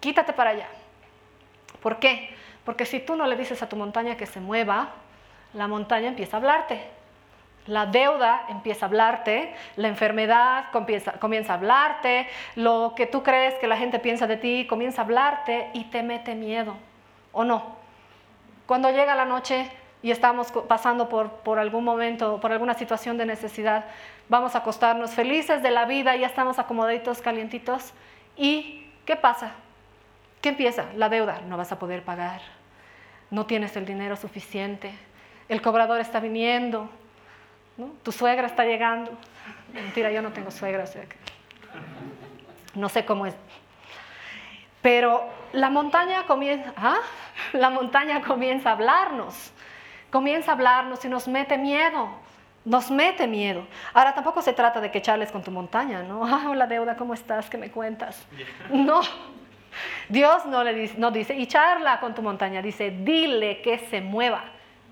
quítate 0.00 0.32
para 0.32 0.50
allá. 0.50 0.68
¿Por 1.80 1.98
qué? 1.98 2.34
Porque 2.64 2.84
si 2.84 2.98
tú 2.98 3.14
no 3.14 3.26
le 3.26 3.36
dices 3.36 3.62
a 3.62 3.68
tu 3.68 3.76
montaña 3.76 4.16
que 4.16 4.26
se 4.26 4.40
mueva, 4.40 4.90
la 5.54 5.68
montaña 5.68 6.08
empieza 6.08 6.36
a 6.36 6.40
hablarte. 6.40 6.95
La 7.66 7.86
deuda 7.86 8.44
empieza 8.48 8.86
a 8.86 8.88
hablarte, 8.88 9.54
la 9.76 9.88
enfermedad 9.88 10.66
comienza, 10.70 11.12
comienza, 11.12 11.52
a 11.52 11.56
hablarte, 11.56 12.28
lo 12.54 12.94
que 12.96 13.06
tú 13.06 13.22
crees 13.22 13.54
que 13.54 13.66
la 13.66 13.76
gente 13.76 13.98
piensa 13.98 14.26
de 14.26 14.36
ti 14.36 14.66
comienza 14.68 15.02
a 15.02 15.04
hablarte 15.04 15.70
y 15.72 15.84
te 15.84 16.02
mete 16.02 16.34
miedo, 16.34 16.76
¿o 17.32 17.44
no? 17.44 17.76
Cuando 18.66 18.90
llega 18.90 19.16
la 19.16 19.24
noche 19.24 19.70
y 20.02 20.12
estamos 20.12 20.52
pasando 20.68 21.08
por, 21.08 21.30
por 21.30 21.58
algún 21.58 21.82
momento, 21.82 22.40
por 22.40 22.52
alguna 22.52 22.74
situación 22.74 23.16
de 23.16 23.26
necesidad, 23.26 23.86
vamos 24.28 24.54
a 24.54 24.58
acostarnos 24.58 25.12
felices 25.12 25.62
de 25.62 25.70
la 25.70 25.86
vida, 25.86 26.14
ya 26.14 26.26
estamos 26.28 26.60
acomodaditos, 26.60 27.20
calientitos, 27.20 27.92
¿y 28.36 28.86
qué 29.04 29.16
pasa? 29.16 29.52
¿Qué 30.40 30.50
empieza? 30.50 30.86
La 30.94 31.08
deuda, 31.08 31.40
no 31.48 31.56
vas 31.56 31.72
a 31.72 31.78
poder 31.80 32.04
pagar, 32.04 32.40
no 33.30 33.46
tienes 33.46 33.76
el 33.76 33.86
dinero 33.86 34.14
suficiente, 34.14 34.92
el 35.48 35.62
cobrador 35.62 36.00
está 36.00 36.20
viniendo, 36.20 36.88
tu 38.02 38.12
suegra 38.12 38.46
está 38.46 38.64
llegando. 38.64 39.12
Mentira, 39.72 40.10
yo 40.10 40.22
no 40.22 40.32
tengo 40.32 40.50
suegra, 40.50 40.84
o 40.84 40.86
sea 40.86 41.02
que 41.02 41.16
no 42.74 42.88
sé 42.88 43.04
cómo 43.04 43.26
es. 43.26 43.34
Pero 44.82 45.28
la 45.52 45.70
montaña 45.70 46.24
comienza, 46.26 46.72
¿ah? 46.76 46.98
la 47.52 47.70
montaña 47.70 48.22
comienza 48.22 48.70
a 48.70 48.72
hablarnos, 48.72 49.52
comienza 50.10 50.52
a 50.52 50.54
hablarnos 50.54 51.04
y 51.04 51.08
nos 51.08 51.26
mete 51.26 51.58
miedo, 51.58 52.08
nos 52.64 52.90
mete 52.90 53.26
miedo. 53.26 53.66
Ahora 53.92 54.14
tampoco 54.14 54.42
se 54.42 54.52
trata 54.52 54.80
de 54.80 54.90
que 54.90 55.02
charles 55.02 55.32
con 55.32 55.42
tu 55.42 55.50
montaña, 55.50 56.02
¿no? 56.02 56.24
Ah, 56.26 56.46
hola 56.48 56.66
deuda, 56.66 56.96
¿cómo 56.96 57.14
estás? 57.14 57.50
¿Qué 57.50 57.58
me 57.58 57.70
cuentas? 57.70 58.24
No, 58.70 59.00
Dios 60.08 60.46
no 60.46 60.62
le 60.62 60.72
dice, 60.72 60.94
no 60.96 61.10
dice, 61.10 61.34
y 61.34 61.46
charla 61.46 62.00
con 62.00 62.14
tu 62.14 62.22
montaña, 62.22 62.62
dice, 62.62 62.90
dile 62.90 63.60
que 63.60 63.78
se 63.78 64.00
mueva, 64.00 64.44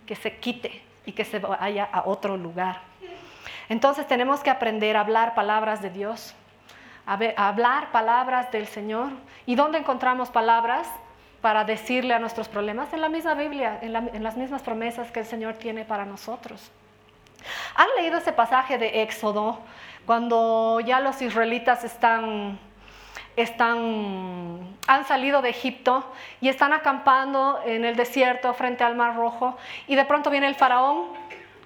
que 0.07 0.15
se 0.17 0.37
quite 0.37 0.83
y 1.07 1.13
que 1.13 1.25
se 1.25 1.39
vaya 1.39 1.89
a 1.93 2.03
otro 2.07 2.37
lugar. 2.37 2.81
Entonces 3.69 4.07
tenemos 4.07 4.41
que 4.41 4.51
aprender 4.51 4.97
a 4.97 5.01
hablar 5.01 5.35
palabras 5.35 5.81
de 5.81 5.91
Dios, 5.91 6.35
a, 7.07 7.19
hablar 7.37 7.91
palabras 7.93 8.51
del 8.51 8.67
Señor. 8.67 9.11
¿Y 9.47 9.55
dónde 9.55 9.79
encontramos 9.79 10.31
palabras 10.31 10.89
para 11.41 11.65
decirle 11.65 12.15
a 12.15 12.19
nuestros 12.19 12.49
problemas? 12.49 12.93
En 12.93 13.01
la 13.01 13.09
misma 13.09 13.35
Biblia, 13.35 13.79
en, 13.81 14.23
las 14.23 14.37
mismas 14.37 14.63
promesas 14.63 15.11
que 15.11 15.21
el 15.21 15.27
Señor 15.27 15.55
tiene 15.55 15.85
para 15.85 16.05
nosotros. 16.05 16.71
¿Han 17.75 17.89
leído 17.97 18.19
ese 18.19 18.33
pasaje 18.33 18.79
de 18.79 19.03
Éxodo 19.03 19.61
cuando 20.07 20.81
ya 20.81 21.01
los 21.01 21.21
israelitas 21.21 21.85
están 21.85 22.59
están, 23.37 24.77
han 24.87 25.05
salido 25.05 25.43
de 25.43 25.51
Egipto 25.51 26.05
y 26.41 26.49
están 26.49 26.73
acampando 26.73 27.61
en 27.65 27.85
el 27.85 27.97
desierto 27.97 28.53
frente 28.55 28.85
al 28.85 28.95
Mar 28.95 29.17
Rojo 29.17 29.57
y 29.87 29.97
de 29.97 30.05
pronto 30.05 30.31
viene 30.31 30.47
el 30.47 30.55
faraón 30.55 31.09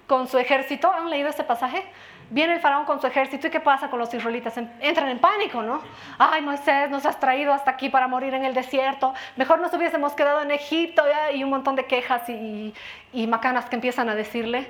con 0.07 0.27
su 0.27 0.37
ejército. 0.37 0.91
¿Han 0.91 1.09
leído 1.09 1.29
ese 1.29 1.43
pasaje? 1.43 1.83
Viene 2.31 2.53
el 2.53 2.59
faraón 2.59 2.85
con 2.85 3.01
su 3.01 3.07
ejército 3.07 3.47
y 3.47 3.49
¿qué 3.49 3.59
pasa 3.59 3.89
con 3.89 3.97
los 3.97 4.13
israelitas? 4.13 4.55
Entran 4.57 5.09
en 5.09 5.19
pánico, 5.19 5.63
¿no? 5.63 5.81
Ay, 6.17 6.41
Moisés, 6.41 6.89
nos 6.89 7.05
has 7.05 7.19
traído 7.19 7.53
hasta 7.53 7.71
aquí 7.71 7.89
para 7.89 8.07
morir 8.07 8.33
en 8.33 8.45
el 8.45 8.53
desierto. 8.53 9.13
Mejor 9.35 9.59
nos 9.59 9.73
hubiésemos 9.73 10.13
quedado 10.13 10.41
en 10.41 10.51
Egipto 10.51 11.03
y 11.33 11.43
un 11.43 11.49
montón 11.49 11.75
de 11.75 11.85
quejas 11.85 12.29
y, 12.29 12.73
y 13.13 13.27
macanas 13.27 13.65
que 13.65 13.75
empiezan 13.75 14.09
a 14.09 14.15
decirle. 14.15 14.67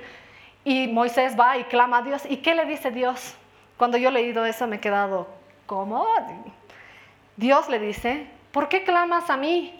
Y 0.64 0.88
Moisés 0.88 1.38
va 1.38 1.58
y 1.58 1.64
clama 1.64 1.98
a 1.98 2.02
Dios. 2.02 2.22
¿Y 2.28 2.38
qué 2.38 2.54
le 2.54 2.64
dice 2.64 2.90
Dios? 2.90 3.34
Cuando 3.76 3.96
yo 3.98 4.08
he 4.08 4.12
leído 4.12 4.44
eso 4.44 4.66
me 4.66 4.76
he 4.76 4.80
quedado, 4.80 5.26
¿cómo? 5.66 6.06
Dios 7.40 7.70
le 7.70 7.78
dice, 7.78 8.26
¿por 8.52 8.68
qué 8.68 8.84
clamas 8.84 9.30
a 9.30 9.38
mí? 9.38 9.72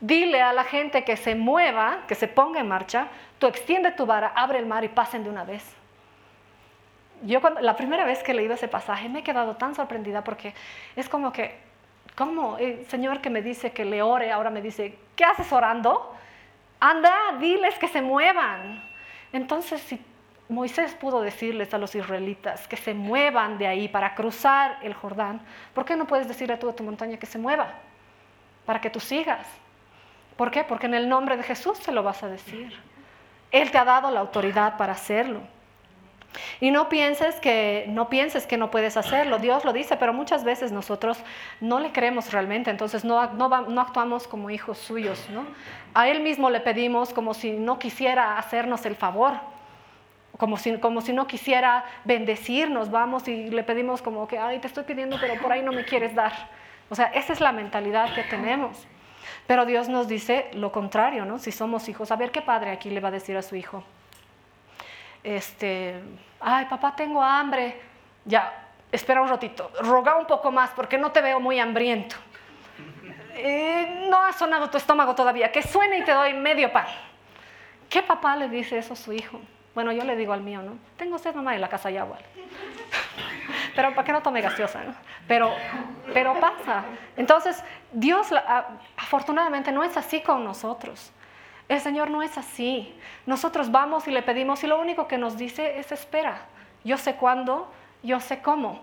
Dile 0.00 0.42
a 0.42 0.52
la 0.52 0.64
gente 0.64 1.02
que 1.02 1.16
se 1.16 1.34
mueva, 1.34 2.00
que 2.06 2.14
se 2.14 2.28
ponga 2.28 2.60
en 2.60 2.68
marcha, 2.68 3.08
tú 3.38 3.46
extiende 3.46 3.90
tu 3.90 4.04
vara, 4.04 4.32
abre 4.36 4.58
el 4.58 4.66
mar 4.66 4.84
y 4.84 4.88
pasen 4.88 5.24
de 5.24 5.30
una 5.30 5.44
vez. 5.44 5.64
Yo 7.22 7.40
cuando, 7.40 7.62
la 7.62 7.74
primera 7.74 8.04
vez 8.04 8.22
que 8.22 8.32
he 8.32 8.34
leído 8.34 8.52
ese 8.52 8.68
pasaje 8.68 9.08
me 9.08 9.20
he 9.20 9.22
quedado 9.22 9.56
tan 9.56 9.74
sorprendida 9.74 10.22
porque 10.22 10.52
es 10.94 11.08
como 11.08 11.32
que, 11.32 11.56
¿cómo? 12.16 12.58
El 12.58 12.84
Señor 12.88 13.22
que 13.22 13.30
me 13.30 13.40
dice 13.40 13.72
que 13.72 13.86
le 13.86 14.02
ore, 14.02 14.30
ahora 14.30 14.50
me 14.50 14.60
dice, 14.60 14.98
¿qué 15.16 15.24
haces 15.24 15.50
orando? 15.54 16.14
Anda, 16.80 17.14
diles 17.40 17.78
que 17.78 17.88
se 17.88 18.02
muevan. 18.02 18.84
Entonces, 19.32 19.80
si 19.80 19.98
Moisés 20.50 20.94
pudo 20.94 21.22
decirles 21.22 21.72
a 21.72 21.78
los 21.78 21.94
israelitas 21.94 22.66
que 22.66 22.76
se 22.76 22.92
muevan 22.92 23.56
de 23.56 23.68
ahí 23.68 23.86
para 23.86 24.16
cruzar 24.16 24.78
el 24.82 24.94
Jordán. 24.94 25.40
¿Por 25.72 25.84
qué 25.84 25.94
no 25.94 26.08
puedes 26.08 26.26
decirle 26.26 26.54
a 26.54 26.58
toda 26.58 26.74
tu 26.74 26.82
montaña 26.82 27.18
que 27.18 27.26
se 27.26 27.38
mueva? 27.38 27.68
Para 28.66 28.80
que 28.80 28.90
tú 28.90 28.98
sigas. 28.98 29.46
¿Por 30.36 30.50
qué? 30.50 30.64
Porque 30.64 30.86
en 30.86 30.94
el 30.94 31.08
nombre 31.08 31.36
de 31.36 31.44
Jesús 31.44 31.78
se 31.78 31.92
lo 31.92 32.02
vas 32.02 32.24
a 32.24 32.28
decir. 32.28 32.76
Él 33.52 33.70
te 33.70 33.78
ha 33.78 33.84
dado 33.84 34.10
la 34.10 34.18
autoridad 34.18 34.76
para 34.76 34.92
hacerlo. 34.92 35.40
Y 36.60 36.72
no 36.72 36.88
pienses 36.88 37.36
que 37.36 37.84
no 37.88 38.08
pienses 38.08 38.44
que 38.44 38.56
no 38.56 38.72
puedes 38.72 38.96
hacerlo. 38.96 39.38
Dios 39.38 39.64
lo 39.64 39.72
dice, 39.72 39.96
pero 39.96 40.12
muchas 40.12 40.42
veces 40.42 40.72
nosotros 40.72 41.18
no 41.60 41.78
le 41.78 41.92
creemos 41.92 42.32
realmente, 42.32 42.70
entonces 42.70 43.04
no, 43.04 43.34
no, 43.34 43.80
actuamos 43.80 44.26
como 44.26 44.50
hijos 44.50 44.78
suyos. 44.78 45.28
¿no? 45.30 45.44
A 45.94 46.08
Él 46.08 46.20
mismo 46.20 46.50
le 46.50 46.58
pedimos 46.58 47.12
como 47.12 47.34
si 47.34 47.52
no 47.52 47.78
quisiera 47.78 48.36
hacernos 48.36 48.84
el 48.84 48.96
favor 48.96 49.34
como 50.40 50.56
si, 50.56 50.78
como 50.78 51.02
si 51.02 51.12
no 51.12 51.26
quisiera 51.26 51.84
bendecirnos, 52.04 52.90
vamos 52.90 53.28
y 53.28 53.50
le 53.50 53.62
pedimos 53.62 54.00
como 54.00 54.26
que, 54.26 54.38
ay, 54.38 54.58
te 54.58 54.68
estoy 54.68 54.84
pidiendo, 54.84 55.18
pero 55.20 55.34
por 55.38 55.52
ahí 55.52 55.62
no 55.62 55.70
me 55.70 55.84
quieres 55.84 56.14
dar. 56.14 56.32
O 56.88 56.94
sea, 56.94 57.08
esa 57.08 57.34
es 57.34 57.42
la 57.42 57.52
mentalidad 57.52 58.14
que 58.14 58.22
tenemos. 58.22 58.86
Pero 59.46 59.66
Dios 59.66 59.90
nos 59.90 60.08
dice 60.08 60.50
lo 60.54 60.72
contrario, 60.72 61.26
¿no? 61.26 61.38
Si 61.38 61.52
somos 61.52 61.86
hijos, 61.90 62.10
a 62.10 62.16
ver 62.16 62.30
qué 62.30 62.40
padre 62.40 62.70
aquí 62.70 62.88
le 62.88 63.00
va 63.00 63.08
a 63.08 63.10
decir 63.10 63.36
a 63.36 63.42
su 63.42 63.54
hijo. 63.54 63.84
Este, 65.22 66.00
ay, 66.40 66.64
papá, 66.70 66.96
tengo 66.96 67.22
hambre. 67.22 67.78
Ya, 68.24 68.50
espera 68.90 69.20
un 69.20 69.28
ratito, 69.28 69.70
roga 69.82 70.16
un 70.16 70.24
poco 70.24 70.50
más 70.50 70.70
porque 70.70 70.96
no 70.96 71.12
te 71.12 71.20
veo 71.20 71.38
muy 71.38 71.60
hambriento. 71.60 72.16
Eh, 73.34 74.06
no 74.08 74.24
ha 74.24 74.32
sonado 74.32 74.70
tu 74.70 74.78
estómago 74.78 75.14
todavía, 75.14 75.52
que 75.52 75.62
suene 75.62 75.98
y 75.98 76.02
te 76.02 76.12
doy 76.12 76.32
medio 76.32 76.72
pan. 76.72 76.86
¿Qué 77.90 78.02
papá 78.02 78.36
le 78.36 78.48
dice 78.48 78.78
eso 78.78 78.94
a 78.94 78.96
su 78.96 79.12
hijo? 79.12 79.38
Bueno, 79.74 79.92
yo 79.92 80.04
le 80.04 80.16
digo 80.16 80.32
al 80.32 80.40
mío, 80.40 80.62
¿no? 80.62 80.72
Tengo 80.96 81.18
sed, 81.18 81.34
mamá, 81.34 81.54
en 81.54 81.60
la 81.60 81.68
casa 81.68 81.88
hay 81.88 81.96
agua. 81.96 82.18
pero 83.76 83.94
para 83.94 84.04
que 84.04 84.12
no 84.12 84.22
tome 84.22 84.40
gaseosa, 84.40 84.82
¿no? 84.82 84.94
Pero, 85.28 85.52
pero 86.12 86.38
pasa. 86.40 86.84
Entonces, 87.16 87.62
Dios 87.92 88.28
afortunadamente 88.96 89.70
no 89.72 89.84
es 89.84 89.96
así 89.96 90.20
con 90.20 90.44
nosotros. 90.44 91.12
El 91.68 91.80
Señor 91.80 92.10
no 92.10 92.22
es 92.22 92.36
así. 92.36 92.92
Nosotros 93.26 93.70
vamos 93.70 94.08
y 94.08 94.10
le 94.10 94.22
pedimos 94.22 94.64
y 94.64 94.66
lo 94.66 94.80
único 94.80 95.06
que 95.06 95.18
nos 95.18 95.36
dice 95.36 95.78
es 95.78 95.92
espera. 95.92 96.42
Yo 96.82 96.98
sé 96.98 97.14
cuándo, 97.14 97.70
yo 98.02 98.18
sé 98.18 98.40
cómo. 98.42 98.80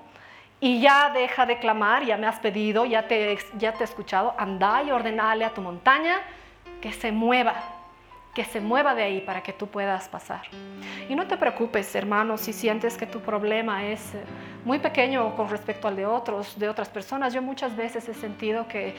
Y 0.60 0.80
ya 0.80 1.10
deja 1.10 1.46
de 1.46 1.60
clamar, 1.60 2.06
ya 2.06 2.18
me 2.18 2.28
has 2.28 2.40
pedido, 2.40 2.86
ya 2.86 3.08
te, 3.08 3.38
ya 3.58 3.74
te 3.74 3.82
he 3.82 3.84
escuchado, 3.84 4.34
anda 4.38 4.82
y 4.84 4.92
ordenale 4.92 5.46
a 5.46 5.54
tu 5.54 5.62
montaña 5.62 6.22
que 6.82 6.94
se 6.94 7.12
mueva, 7.12 7.56
que 8.38 8.46
se 8.46 8.62
mueva 8.62 8.94
de 8.94 9.02
ahí 9.02 9.22
para 9.22 9.42
que 9.42 9.52
tú 9.52 9.66
puedas 9.66 10.08
pasar. 10.10 10.42
Y 11.10 11.16
no 11.16 11.26
te 11.26 11.38
preocupes, 11.38 11.96
hermano, 11.96 12.38
si 12.38 12.54
sientes 12.54 12.96
que 12.96 13.08
tu 13.08 13.20
problema 13.20 13.84
es 13.84 14.14
eh, 14.14 14.24
muy 14.64 14.78
pequeño 14.78 15.36
con 15.36 15.50
respecto 15.50 15.88
al 15.88 15.96
de 15.96 16.06
otros, 16.06 16.60
de 16.60 16.70
otras 16.70 16.88
personas. 16.88 17.34
Yo 17.34 17.42
muchas 17.42 17.76
veces 17.76 18.08
he 18.08 18.14
sentido 18.14 18.68
que 18.68 18.94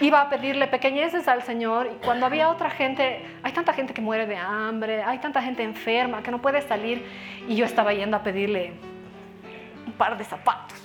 iba 0.00 0.22
a 0.22 0.30
pedirle 0.30 0.68
pequeñeces 0.68 1.28
al 1.28 1.42
Señor 1.42 1.90
y 1.92 2.02
cuando 2.02 2.24
había 2.24 2.48
otra 2.48 2.70
gente, 2.70 3.22
hay 3.42 3.52
tanta 3.52 3.74
gente 3.74 3.92
que 3.92 4.00
muere 4.00 4.24
de 4.24 4.36
hambre, 4.36 5.02
hay 5.02 5.18
tanta 5.18 5.42
gente 5.42 5.62
enferma 5.62 6.22
que 6.22 6.30
no 6.30 6.40
puede 6.40 6.62
salir 6.62 7.04
y 7.46 7.54
yo 7.54 7.66
estaba 7.66 7.92
yendo 7.92 8.16
a 8.16 8.22
pedirle 8.22 8.72
un 9.86 9.92
par 9.92 10.16
de 10.16 10.24
zapatos. 10.24 10.78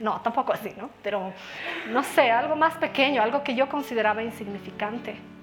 No, 0.00 0.22
tampoco 0.22 0.54
así, 0.54 0.72
¿no? 0.78 0.88
Pero 1.02 1.34
no 1.90 2.02
sé, 2.02 2.30
algo 2.30 2.56
más 2.56 2.76
pequeño, 2.76 3.20
algo 3.20 3.42
que 3.42 3.54
yo 3.54 3.68
consideraba 3.68 4.22
insignificante. 4.22 5.35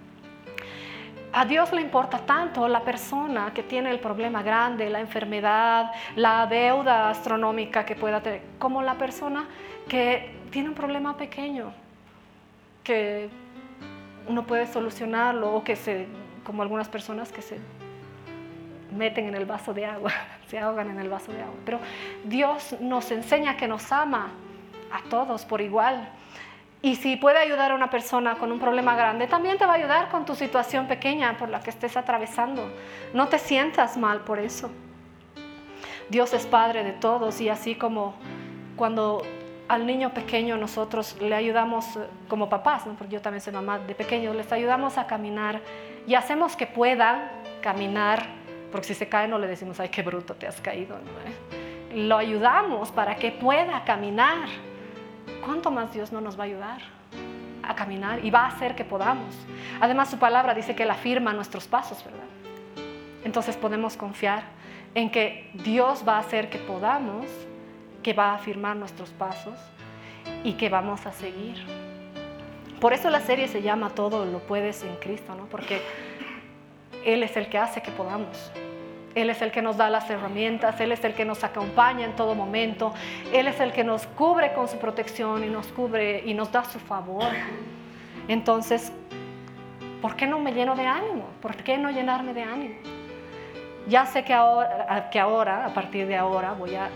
A 1.35 1.45
Dios 1.45 1.73
le 1.73 1.81
importa 1.81 2.19
tanto 2.19 2.67
la 2.67 2.81
persona 2.81 3.51
que 3.55 3.63
tiene 3.63 3.89
el 3.89 3.99
problema 3.99 4.43
grande, 4.43 4.87
la 4.91 4.99
enfermedad, 4.99 5.91
la 6.15 6.45
deuda 6.45 7.09
astronómica 7.09 7.83
que 7.85 7.95
pueda 7.95 8.21
tener, 8.21 8.41
como 8.59 8.83
la 8.83 8.93
persona 8.99 9.47
que 9.87 10.35
tiene 10.51 10.69
un 10.69 10.75
problema 10.75 11.17
pequeño, 11.17 11.73
que 12.83 13.29
no 14.29 14.43
puede 14.43 14.67
solucionarlo 14.67 15.55
o 15.55 15.63
que 15.63 15.75
se, 15.75 16.05
como 16.45 16.61
algunas 16.61 16.87
personas 16.87 17.31
que 17.31 17.41
se 17.41 17.57
meten 18.95 19.25
en 19.25 19.33
el 19.33 19.47
vaso 19.47 19.73
de 19.73 19.87
agua, 19.87 20.11
se 20.47 20.59
ahogan 20.59 20.91
en 20.91 20.99
el 20.99 21.09
vaso 21.09 21.31
de 21.31 21.41
agua. 21.41 21.55
Pero 21.65 21.79
Dios 22.25 22.75
nos 22.79 23.09
enseña 23.09 23.57
que 23.57 23.67
nos 23.67 23.91
ama 23.91 24.29
a 24.91 25.01
todos 25.09 25.45
por 25.45 25.61
igual. 25.61 26.09
Y 26.83 26.97
si 26.97 27.15
puede 27.15 27.39
ayudar 27.39 27.71
a 27.71 27.75
una 27.75 27.89
persona 27.89 28.35
con 28.35 28.51
un 28.51 28.59
problema 28.59 28.93
grande, 28.97 29.25
también 29.25 29.57
te 29.57 29.65
va 29.65 29.71
a 29.71 29.75
ayudar 29.77 30.09
con 30.09 30.25
tu 30.25 30.35
situación 30.35 30.85
pequeña 30.85 31.37
por 31.37 31.47
la 31.47 31.61
que 31.61 31.69
estés 31.69 31.95
atravesando. 31.95 32.69
No 33.13 33.29
te 33.29 33.39
sientas 33.39 33.95
mal 33.95 34.19
por 34.19 34.37
eso. 34.37 34.69
Dios 36.09 36.33
es 36.33 36.45
Padre 36.45 36.83
de 36.83 36.91
todos 36.91 37.39
y 37.39 37.47
así 37.47 37.75
como 37.75 38.15
cuando 38.75 39.21
al 39.69 39.85
niño 39.85 40.13
pequeño 40.13 40.57
nosotros 40.57 41.15
le 41.21 41.33
ayudamos 41.33 41.95
eh, 41.95 42.01
como 42.27 42.49
papás, 42.49 42.83
porque 42.97 43.13
yo 43.13 43.21
también 43.21 43.39
soy 43.39 43.53
mamá 43.53 43.79
de 43.79 43.95
pequeños, 43.95 44.35
les 44.35 44.51
ayudamos 44.51 44.97
a 44.97 45.07
caminar 45.07 45.61
y 46.05 46.15
hacemos 46.15 46.57
que 46.57 46.67
puedan 46.67 47.31
caminar, 47.61 48.25
porque 48.73 48.87
si 48.87 48.93
se 48.93 49.07
cae 49.07 49.29
no 49.29 49.39
le 49.39 49.47
decimos, 49.47 49.79
ay, 49.79 49.87
qué 49.87 50.01
bruto 50.01 50.33
te 50.35 50.47
has 50.47 50.59
caído. 50.59 50.97
Lo 51.95 52.17
ayudamos 52.17 52.91
para 52.91 53.15
que 53.15 53.31
pueda 53.31 53.85
caminar. 53.85 54.49
¿Cuánto 55.45 55.71
más 55.71 55.93
Dios 55.93 56.11
no 56.11 56.21
nos 56.21 56.37
va 56.37 56.43
a 56.43 56.45
ayudar 56.47 56.81
a 57.61 57.75
caminar 57.75 58.23
y 58.23 58.29
va 58.29 58.41
a 58.41 58.47
hacer 58.47 58.75
que 58.75 58.83
podamos? 58.83 59.33
Además 59.79 60.09
su 60.09 60.17
palabra 60.17 60.53
dice 60.53 60.75
que 60.75 60.83
Él 60.83 60.91
afirma 60.91 61.33
nuestros 61.33 61.67
pasos, 61.67 62.03
¿verdad? 62.03 62.23
Entonces 63.23 63.55
podemos 63.57 63.97
confiar 63.97 64.43
en 64.95 65.09
que 65.09 65.49
Dios 65.53 66.03
va 66.07 66.17
a 66.17 66.19
hacer 66.19 66.49
que 66.49 66.59
podamos 66.59 67.25
que 68.03 68.13
va 68.13 68.31
a 68.31 68.35
afirmar 68.35 68.75
nuestros 68.75 69.09
pasos 69.11 69.57
y 70.43 70.53
que 70.53 70.69
vamos 70.69 71.05
a 71.05 71.13
seguir. 71.13 71.65
Por 72.79 72.93
eso 72.93 73.09
la 73.09 73.21
serie 73.21 73.47
se 73.47 73.61
llama 73.61 73.89
Todo 73.91 74.25
lo 74.25 74.39
puedes 74.39 74.83
en 74.83 74.95
Cristo, 74.97 75.33
¿no? 75.35 75.45
Porque 75.45 75.81
Él 77.05 77.23
es 77.23 77.35
el 77.37 77.47
que 77.47 77.57
hace 77.57 77.81
que 77.81 77.91
podamos. 77.91 78.51
Él 79.15 79.29
es 79.29 79.41
el 79.41 79.51
que 79.51 79.61
nos 79.61 79.77
da 79.77 79.89
las 79.89 80.09
herramientas, 80.09 80.79
Él 80.79 80.91
es 80.91 81.03
el 81.03 81.13
que 81.13 81.25
nos 81.25 81.43
acompaña 81.43 82.05
en 82.05 82.15
todo 82.15 82.35
momento, 82.35 82.93
Él 83.31 83.47
es 83.47 83.59
el 83.59 83.71
que 83.71 83.83
nos 83.83 84.07
cubre 84.07 84.53
con 84.53 84.67
su 84.67 84.77
protección 84.77 85.43
y 85.43 85.47
nos 85.47 85.67
cubre 85.67 86.23
y 86.25 86.33
nos 86.33 86.51
da 86.51 86.63
su 86.63 86.79
favor. 86.79 87.29
Entonces, 88.27 88.91
¿por 90.01 90.15
qué 90.15 90.25
no 90.25 90.39
me 90.39 90.53
lleno 90.53 90.75
de 90.75 90.85
ánimo? 90.85 91.27
¿Por 91.41 91.55
qué 91.57 91.77
no 91.77 91.91
llenarme 91.91 92.33
de 92.33 92.43
ánimo? 92.43 92.75
Ya 93.87 94.05
sé 94.05 94.23
que 94.23 94.33
ahora, 94.33 95.09
que 95.11 95.19
ahora, 95.19 95.65
a 95.65 95.73
partir 95.73 96.07
de 96.07 96.15
ahora, 96.15 96.53
voy 96.53 96.75
a 96.75 96.89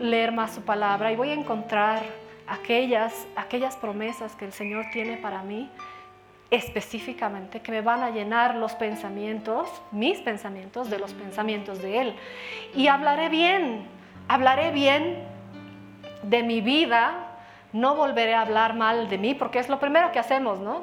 leer 0.00 0.32
más 0.32 0.54
su 0.54 0.62
palabra 0.62 1.12
y 1.12 1.16
voy 1.16 1.30
a 1.30 1.34
encontrar 1.34 2.02
aquellas, 2.46 3.26
aquellas 3.36 3.76
promesas 3.76 4.34
que 4.34 4.44
el 4.44 4.52
Señor 4.52 4.86
tiene 4.92 5.16
para 5.16 5.42
mí 5.42 5.70
específicamente, 6.50 7.60
que 7.60 7.70
me 7.70 7.80
van 7.82 8.02
a 8.02 8.10
llenar 8.10 8.54
los 8.54 8.74
pensamientos, 8.74 9.68
mis 9.90 10.18
pensamientos, 10.20 10.88
de 10.88 10.98
los 10.98 11.12
pensamientos 11.12 11.82
de 11.82 12.00
Él. 12.00 12.16
Y 12.74 12.88
hablaré 12.88 13.28
bien, 13.28 13.86
hablaré 14.28 14.70
bien 14.70 15.24
de 16.22 16.42
mi 16.42 16.60
vida, 16.60 17.36
no 17.72 17.94
volveré 17.94 18.34
a 18.34 18.42
hablar 18.42 18.74
mal 18.74 19.08
de 19.08 19.18
mí, 19.18 19.34
porque 19.34 19.58
es 19.58 19.68
lo 19.68 19.78
primero 19.78 20.10
que 20.10 20.18
hacemos, 20.18 20.58
¿no? 20.58 20.82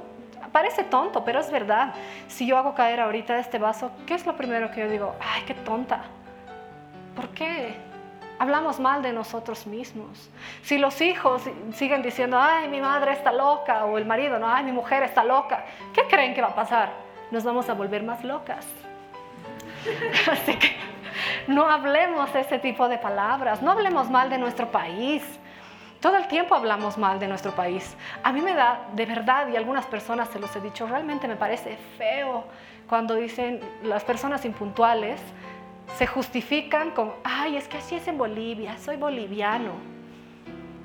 Parece 0.51 0.84
tonto, 0.84 1.25
pero 1.25 1.39
es 1.39 1.51
verdad. 1.51 1.93
Si 2.28 2.45
yo 2.45 2.58
hago 2.58 2.75
caer 2.75 3.01
ahorita 3.01 3.38
este 3.39 3.58
vaso, 3.58 3.91
¿qué 4.06 4.13
es 4.13 4.25
lo 4.25 4.38
primero 4.38 4.71
que 4.71 4.82
yo 4.82 4.89
digo? 4.89 5.15
Ay, 5.19 5.43
qué 5.45 5.54
tonta. 5.54 6.04
¿Por 7.15 7.30
qué? 7.30 7.75
Hablamos 8.38 8.80
mal 8.80 9.02
de 9.02 9.13
nosotros 9.13 9.65
mismos. 9.65 10.30
Si 10.62 10.78
los 10.78 11.00
hijos 11.02 11.43
siguen 11.74 12.02
diciendo, 12.02 12.38
ay, 12.39 12.67
mi 12.67 12.82
madre 12.82 13.13
está 13.13 13.32
loca, 13.32 13.86
o 13.86 13.98
el 13.98 14.06
marido, 14.06 14.39
no, 14.39 14.50
ay, 14.50 14.63
mi 14.63 14.71
mujer 14.71 15.04
está 15.04 15.24
loca, 15.24 15.65
¿qué 15.93 16.04
creen 16.10 16.34
que 16.34 16.41
va 16.41 16.50
a 16.50 16.56
pasar? 16.56 16.89
Nos 17.32 17.43
vamos 17.43 17.69
a 17.69 17.74
volver 17.74 18.04
más 18.04 18.24
locas. 18.24 18.65
Así 20.32 20.56
que 20.56 20.76
no 21.48 21.69
hablemos 21.69 22.34
ese 22.36 22.60
tipo 22.60 22.89
de 22.89 22.98
palabras, 22.98 23.62
no 23.62 23.71
hablemos 23.71 24.10
mal 24.10 24.30
de 24.30 24.38
nuestro 24.38 24.69
país. 24.69 25.24
Todo 26.02 26.17
el 26.17 26.28
tiempo 26.28 26.56
hablamos 26.56 26.98
mal 26.98 27.19
de 27.19 27.28
nuestro 27.28 27.52
país. 27.54 27.95
A 28.21 28.32
mí 28.32 28.41
me 28.41 28.54
da, 28.54 28.82
de 28.93 29.06
verdad, 29.06 29.48
y 29.48 29.56
algunas 29.56 29.86
personas 29.86 30.28
se 30.30 30.39
los 30.39 30.56
he 30.56 30.62
dicho, 30.62 30.86
realmente 30.88 31.28
me 31.28 31.36
parece 31.36 31.78
feo 31.98 32.43
cuando 32.88 33.15
dicen 33.15 33.60
las 33.84 34.04
personas 34.04 34.45
impuntuales, 34.45 35.19
se 35.98 36.08
justifican 36.08 36.91
con, 36.91 37.13
ay, 37.24 37.56
es 37.56 37.67
que 37.67 37.78
así 37.78 37.95
es 37.95 38.08
en 38.08 38.17
Bolivia, 38.17 38.78
soy 38.78 38.98
boliviano. 38.98 39.71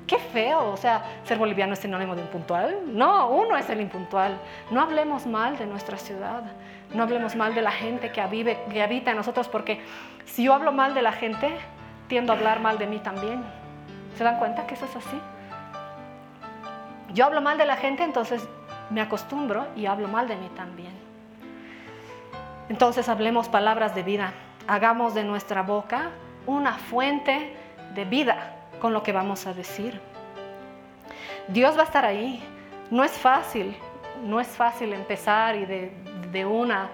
Qué 0.07 0.17
feo, 0.17 0.71
o 0.71 0.77
sea, 0.77 1.03
ser 1.23 1.37
boliviano 1.37 1.73
es 1.73 1.79
sinónimo 1.79 2.15
de 2.15 2.21
impuntual. 2.21 2.81
No, 2.85 3.29
uno 3.29 3.55
es 3.57 3.69
el 3.69 3.81
impuntual. 3.81 4.37
No 4.69 4.81
hablemos 4.81 5.25
mal 5.25 5.57
de 5.57 5.65
nuestra 5.65 5.97
ciudad, 5.97 6.43
no 6.93 7.03
hablemos 7.03 7.35
mal 7.35 7.55
de 7.55 7.61
la 7.61 7.71
gente 7.71 8.11
que, 8.11 8.57
que 8.71 8.83
habita 8.83 9.11
en 9.11 9.17
nosotros, 9.17 9.47
porque 9.47 9.81
si 10.25 10.43
yo 10.43 10.53
hablo 10.53 10.71
mal 10.71 10.93
de 10.93 11.01
la 11.01 11.13
gente, 11.13 11.49
tiendo 12.07 12.33
a 12.33 12.35
hablar 12.35 12.59
mal 12.59 12.77
de 12.77 12.87
mí 12.87 12.99
también. 12.99 13.41
¿Se 14.17 14.23
dan 14.23 14.37
cuenta 14.37 14.67
que 14.67 14.73
eso 14.73 14.85
es 14.85 14.95
así? 14.97 15.21
Yo 17.13 17.25
hablo 17.25 17.41
mal 17.41 17.57
de 17.57 17.65
la 17.65 17.77
gente, 17.77 18.03
entonces 18.03 18.45
me 18.89 19.01
acostumbro 19.01 19.67
y 19.75 19.85
hablo 19.85 20.09
mal 20.09 20.27
de 20.27 20.35
mí 20.35 20.49
también. 20.55 20.91
Entonces 22.67 23.07
hablemos 23.07 23.47
palabras 23.47 23.95
de 23.95 24.03
vida 24.03 24.33
hagamos 24.67 25.13
de 25.13 25.23
nuestra 25.23 25.61
boca 25.61 26.11
una 26.45 26.73
fuente 26.73 27.55
de 27.93 28.05
vida 28.05 28.55
con 28.79 28.93
lo 28.93 29.03
que 29.03 29.11
vamos 29.11 29.45
a 29.47 29.53
decir. 29.53 29.99
Dios 31.47 31.77
va 31.77 31.81
a 31.81 31.85
estar 31.85 32.05
ahí. 32.05 32.43
No 32.89 33.03
es 33.03 33.11
fácil, 33.11 33.75
no 34.23 34.39
es 34.39 34.47
fácil 34.47 34.93
empezar 34.93 35.55
y 35.55 35.65
de, 35.65 36.45
una 36.45 36.89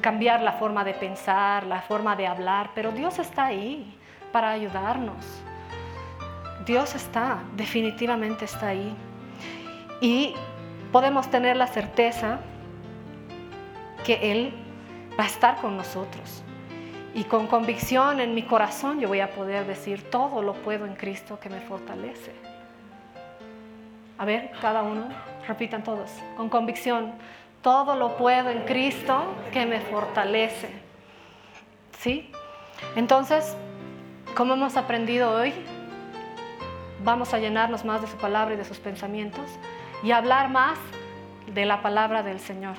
cambiar 0.00 0.42
la 0.42 0.52
forma 0.52 0.84
de 0.84 0.94
pensar, 0.94 1.66
la 1.66 1.80
forma 1.80 2.14
de 2.16 2.26
hablar, 2.26 2.70
pero 2.74 2.92
Dios 2.92 3.18
está 3.18 3.46
ahí 3.46 3.98
para 4.32 4.50
ayudarnos. 4.50 5.42
Dios 6.64 6.94
está, 6.94 7.38
definitivamente 7.56 8.44
está 8.44 8.68
ahí. 8.68 8.94
Y 10.00 10.34
podemos 10.92 11.28
tener 11.30 11.56
la 11.56 11.66
certeza 11.66 12.38
que 14.04 14.32
Él 14.32 14.54
va 15.18 15.24
a 15.24 15.26
estar 15.26 15.56
con 15.56 15.76
nosotros. 15.76 16.42
Y 17.16 17.24
con 17.24 17.46
convicción 17.46 18.20
en 18.20 18.34
mi 18.34 18.42
corazón 18.42 19.00
yo 19.00 19.08
voy 19.08 19.20
a 19.20 19.30
poder 19.30 19.66
decir, 19.66 20.10
todo 20.10 20.42
lo 20.42 20.52
puedo 20.52 20.84
en 20.84 20.94
Cristo 20.94 21.40
que 21.40 21.48
me 21.48 21.62
fortalece. 21.62 22.30
A 24.18 24.26
ver, 24.26 24.50
cada 24.60 24.82
uno, 24.82 25.08
repitan 25.48 25.82
todos, 25.82 26.10
con 26.36 26.50
convicción, 26.50 27.14
todo 27.62 27.96
lo 27.96 28.18
puedo 28.18 28.50
en 28.50 28.64
Cristo 28.64 29.34
que 29.50 29.64
me 29.64 29.80
fortalece. 29.80 30.68
¿Sí? 31.98 32.30
Entonces, 32.96 33.56
como 34.36 34.52
hemos 34.52 34.76
aprendido 34.76 35.30
hoy, 35.30 35.54
vamos 37.02 37.32
a 37.32 37.38
llenarnos 37.38 37.82
más 37.82 38.02
de 38.02 38.08
su 38.08 38.18
palabra 38.18 38.56
y 38.56 38.58
de 38.58 38.64
sus 38.66 38.78
pensamientos 38.78 39.48
y 40.02 40.10
hablar 40.10 40.50
más 40.50 40.78
de 41.46 41.64
la 41.64 41.80
palabra 41.80 42.22
del 42.22 42.40
Señor 42.40 42.76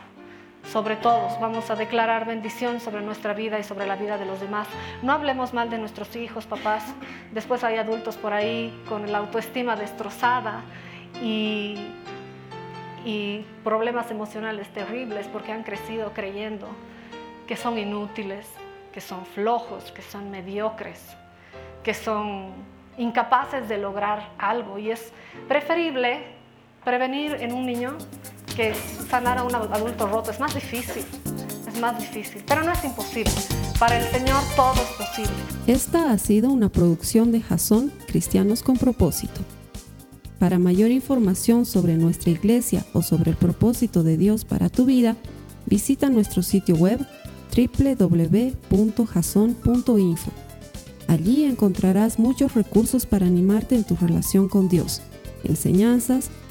sobre 0.72 0.96
todos. 0.98 1.40
Vamos 1.40 1.70
a 1.70 1.76
declarar 1.76 2.26
bendición 2.26 2.80
sobre 2.80 3.02
nuestra 3.02 3.34
vida 3.34 3.60
y 3.60 3.64
sobre 3.64 3.88
la 3.88 3.96
vida 3.96 4.18
de 4.18 4.26
los 4.26 4.40
demás. 4.40 4.68
No 5.02 5.14
hablemos 5.14 5.54
mal 5.54 5.70
de 5.70 5.78
nuestros 5.78 6.16
hijos, 6.16 6.46
papás. 6.46 6.84
Después 7.32 7.64
hay 7.64 7.78
adultos 7.78 8.18
por 8.18 8.34
ahí 8.34 8.74
con 8.88 9.12
la 9.12 9.20
autoestima 9.20 9.76
destrozada 9.76 10.64
y, 11.22 11.88
y 13.06 13.46
problemas 13.64 14.12
emocionales 14.12 14.68
terribles 14.70 15.28
porque 15.28 15.52
han 15.52 15.64
crecido 15.64 16.12
creyendo 16.14 16.68
que 17.48 17.56
son 17.56 17.78
inútiles, 17.78 18.48
que 18.92 19.00
son 19.00 19.26
flojos, 19.26 19.92
que 19.94 20.02
son 20.02 20.30
mediocres, 20.30 21.16
que 21.82 21.94
son 21.94 22.52
incapaces 22.98 23.70
de 23.70 23.78
lograr 23.78 24.30
algo. 24.38 24.78
Y 24.78 24.92
es 24.92 25.14
preferible 25.48 26.24
prevenir 26.84 27.38
en 27.40 27.54
un 27.54 27.66
niño 27.66 27.98
que 28.58 28.74
sanar 29.08 29.38
a 29.38 29.43
un 29.43 29.54
adulto 29.54 30.08
roto 30.08 30.32
es 30.32 30.39
más 30.39 30.56
difícil, 30.56 31.06
es 31.67 31.80
más 31.80 32.00
difícil, 32.00 32.43
pero 32.48 32.63
no 32.63 32.72
es 32.72 32.84
imposible. 32.84 33.32
Para 33.78 34.00
el 34.00 34.12
Señor 34.12 34.41
todo 34.56 34.74
es 34.74 34.89
posible. 35.08 35.32
Esta 35.67 36.12
ha 36.12 36.17
sido 36.17 36.50
una 36.50 36.70
producción 36.70 37.32
de 37.32 37.41
Jason 37.41 37.93
Cristianos 38.08 38.63
con 38.63 38.78
propósito. 38.78 39.41
Para 40.39 40.58
mayor 40.58 40.89
información 40.89 41.67
sobre 41.67 41.98
nuestra 41.98 42.32
iglesia 42.32 42.84
o 42.93 43.04
sobre 43.04 43.30
el 43.30 43.38
propósito 43.38 44.02
de 44.02 44.17
Dios 44.17 44.43
para 44.43 44.70
tu 44.70 44.86
vida, 44.86 45.15
visita 45.67 46.10
nuestro 46.10 46.41
sitio 46.41 46.76
web 46.78 47.06
www.jason.info. 47.56 48.72
Allí 51.08 51.43
encontrarás 51.43 52.17
muchos 52.17 52.56
recursos 52.56 53.06
para 53.06 53.27
animarte 53.27 53.75
en 53.75 53.84
tu 53.84 53.96
relación 53.96 54.50
con 54.50 54.67
Dios, 54.67 55.04
enseñanzas, 55.44 56.32